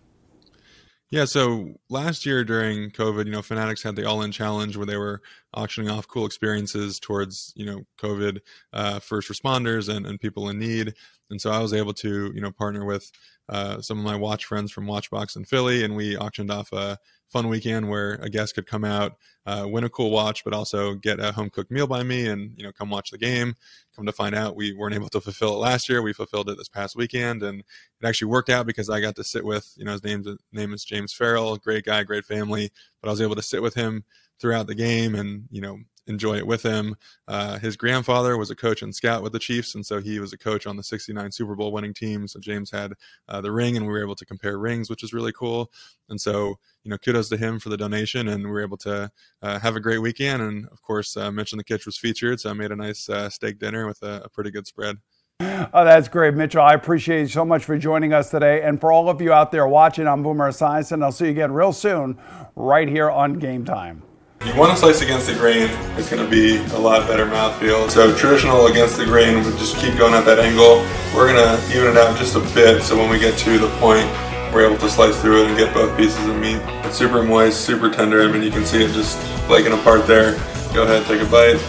Yeah, 1.12 1.26
so 1.26 1.74
last 1.90 2.24
year 2.24 2.44
during 2.44 2.92
COVID, 2.92 3.26
you 3.26 3.32
know, 3.32 3.42
Fanatics 3.42 3.82
had 3.82 3.96
the 3.96 4.06
All 4.06 4.22
In 4.22 4.32
Challenge 4.32 4.78
where 4.78 4.86
they 4.86 4.96
were 4.96 5.22
auctioning 5.56 5.90
off 5.90 6.08
cool 6.08 6.28
experiences 6.28 7.00
towards, 7.00 7.52
you 7.56 7.66
know, 7.66 7.82
COVID 8.00 8.40
uh, 8.74 9.00
first 9.00 9.28
responders 9.28 9.94
and, 9.94 10.06
and 10.06 10.20
people 10.20 10.50
in 10.50 10.60
need. 10.60 10.94
And 11.32 11.42
so 11.42 11.50
I 11.50 11.60
was 11.60 11.74
able 11.74 11.94
to, 11.96 12.32
you 12.34 12.42
know, 12.42 12.52
partner 12.52 12.86
with 12.86 13.12
uh, 13.50 13.82
some 13.82 13.98
of 13.98 14.06
my 14.06 14.16
watch 14.16 14.46
friends 14.46 14.72
from 14.72 14.86
Watchbox 14.86 15.36
in 15.36 15.46
Philly, 15.46 15.84
and 15.84 15.96
we 15.96 16.16
auctioned 16.16 16.52
off 16.52 16.72
a 16.74 17.00
fun 17.30 17.48
weekend 17.48 17.90
where 17.90 18.14
a 18.16 18.30
guest 18.30 18.56
could 18.56 18.66
come 18.66 18.84
out, 18.84 19.14
uh, 19.46 19.66
win 19.68 19.84
a 19.84 19.90
cool 19.90 20.10
watch, 20.10 20.44
but 20.44 20.54
also 20.54 20.96
get 20.96 21.20
a 21.20 21.32
home 21.32 21.50
cooked 21.50 21.72
meal 21.72 21.88
by 21.88 22.04
me 22.04 22.28
and, 22.28 22.54
you 22.58 22.64
know, 22.64 22.72
come 22.72 22.90
watch 22.90 23.12
the 23.12 23.18
game. 23.18 23.56
Come 23.96 24.06
to 24.06 24.12
find 24.12 24.36
out, 24.36 24.56
we 24.56 24.74
weren't 24.74 24.96
able 24.96 25.10
to 25.10 25.22
fulfill 25.22 25.54
it 25.54 25.60
last 25.60 25.90
year. 25.90 26.02
We 26.02 26.14
fulfilled 26.14 26.50
it 26.50 26.58
this 26.58 26.70
past 26.70 26.96
weekend, 26.96 27.44
and 27.44 27.60
it 27.60 28.08
actually 28.08 28.30
worked 28.30 28.50
out 28.50 28.66
because 28.66 28.90
I 28.90 29.02
got 29.02 29.16
to 29.18 29.24
sit 29.24 29.46
with, 29.46 29.74
you 29.78 29.86
know, 29.86 29.92
his 29.92 30.04
name's 30.04 30.28
name 30.52 30.74
is 30.74 30.84
James 30.84 31.14
Farrell, 31.14 31.58
great 31.58 31.86
guy, 31.86 32.04
great 32.04 32.26
family, 32.26 32.72
but 33.02 33.10
I 33.10 33.12
was 33.12 33.22
able 33.22 33.36
to 33.36 33.42
sit 33.42 33.62
with 33.62 33.76
him 33.76 34.04
throughout 34.40 34.68
the 34.68 34.76
game 34.76 35.16
and 35.16 35.44
you 35.52 35.62
know 35.62 35.78
enjoy 36.08 36.38
it 36.38 36.48
with 36.48 36.64
him. 36.64 36.96
Uh, 37.28 37.60
his 37.60 37.78
grandfather 37.78 38.38
was 38.38 38.50
a 38.50 38.56
coach 38.56 38.82
and 38.82 38.94
scout 38.94 39.24
with 39.24 39.34
the 39.34 39.40
Chiefs, 39.40 39.76
and 39.76 39.86
so 39.86 40.00
he 40.00 40.20
was 40.20 40.34
a 40.34 40.38
coach 40.38 40.68
on 40.68 40.76
the 40.76 40.84
'69 40.84 41.32
Super 41.32 41.56
Bowl 41.56 41.72
winning 41.72 41.94
team. 41.94 42.28
So 42.28 42.40
James 42.40 42.72
had 42.72 42.94
uh, 43.28 43.42
the 43.42 43.52
ring, 43.52 43.78
and 43.78 43.86
we 43.86 43.92
were 43.92 44.02
able 44.02 44.16
to 44.16 44.26
compare 44.26 44.58
rings, 44.58 44.90
which 44.90 45.04
is 45.04 45.14
really 45.14 45.34
cool. 45.34 45.72
And 46.10 46.20
so, 46.20 46.60
you 46.84 46.92
know, 46.92 46.98
kudos 46.98 47.30
to 47.30 47.38
him 47.38 47.60
for 47.60 47.70
the 47.70 47.78
donation, 47.78 48.30
and 48.30 48.44
we 48.44 48.50
were 48.50 48.62
able 48.62 48.78
to 48.78 49.12
uh, 49.42 49.60
have 49.60 49.76
a 49.76 49.80
great 49.80 50.00
weekend. 50.00 50.42
And 50.42 50.68
of 50.70 50.82
course, 50.82 51.16
uh, 51.16 51.32
Mitch 51.32 51.54
in 51.54 51.58
the 51.58 51.64
Kitchen 51.64 51.84
was 51.86 51.98
featured, 51.98 52.40
so 52.40 52.50
I 52.50 52.54
made 52.54 52.72
a 52.72 52.76
nice 52.76 53.10
uh, 53.10 53.30
steak 53.30 53.60
dinner 53.60 53.88
with 53.88 54.02
a, 54.02 54.24
a 54.26 54.30
pretty 54.30 54.52
good 54.52 54.68
spread. 54.68 54.98
Oh, 55.42 55.86
that's 55.86 56.10
great, 56.10 56.34
Mitchell. 56.34 56.62
I 56.62 56.74
appreciate 56.74 57.22
you 57.22 57.28
so 57.28 57.46
much 57.46 57.64
for 57.64 57.78
joining 57.78 58.12
us 58.12 58.30
today. 58.30 58.62
And 58.62 58.80
for 58.80 58.92
all 58.92 59.10
of 59.10 59.22
you 59.22 59.32
out 59.32 59.52
there 59.52 59.68
watching, 59.68 60.08
I'm 60.08 60.22
Boomer 60.22 60.52
Esiason. 60.52 61.02
I'll 61.02 61.14
see 61.14 61.26
you 61.26 61.32
again 61.32 61.54
real 61.54 61.72
soon, 61.72 62.18
right 62.56 62.88
here 62.88 63.10
on 63.10 63.40
Game 63.40 63.64
Time. 63.64 64.04
You 64.46 64.56
want 64.56 64.72
to 64.72 64.78
slice 64.78 65.02
against 65.02 65.28
the 65.28 65.34
grain, 65.34 65.70
it's 65.98 66.10
going 66.10 66.24
to 66.24 66.30
be 66.30 66.58
a 66.74 66.80
lot 66.80 67.06
better 67.08 67.26
mouthfeel. 67.26 67.90
So 67.90 68.16
traditional 68.16 68.68
against 68.68 68.96
the 68.96 69.04
grain, 69.04 69.44
we 69.44 69.52
just 69.60 69.76
keep 69.78 69.98
going 69.98 70.14
at 70.14 70.24
that 70.26 70.40
angle. 70.40 70.80
We're 71.14 71.34
going 71.34 71.44
to 71.44 71.76
even 71.76 71.92
it 71.92 71.98
out 71.98 72.18
just 72.18 72.38
a 72.38 72.40
bit 72.56 72.82
so 72.82 72.98
when 72.98 73.10
we 73.10 73.20
get 73.20 73.38
to 73.40 73.60
the 73.60 73.68
point, 73.80 74.08
we're 74.54 74.66
able 74.66 74.78
to 74.78 74.90
slice 74.90 75.20
through 75.22 75.44
it 75.44 75.50
and 75.50 75.58
get 75.58 75.74
both 75.74 75.96
pieces 75.98 76.26
of 76.26 76.38
meat. 76.38 76.62
It's 76.86 76.98
super 76.98 77.22
moist, 77.22 77.66
super 77.66 77.92
tender. 77.92 78.22
I 78.22 78.32
mean, 78.32 78.42
you 78.42 78.50
can 78.50 78.66
see 78.66 78.82
it 78.82 78.94
just 78.94 79.20
flaking 79.46 79.74
apart 79.74 80.08
there. 80.08 80.34
Go 80.74 80.84
ahead, 80.84 81.06
take 81.06 81.22
a 81.22 81.30
bite. 81.30 81.60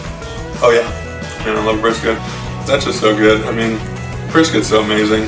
Oh 0.63 0.71
yeah, 0.71 0.87
man, 1.45 1.57
I 1.57 1.65
love 1.65 1.81
brisket. 1.81 2.15
That's 2.65 2.85
just 2.85 3.01
so 3.01 3.13
good. 3.13 3.43
I 3.47 3.51
mean, 3.51 3.79
brisket's 4.31 4.69
so 4.69 4.81
amazing. 4.81 5.27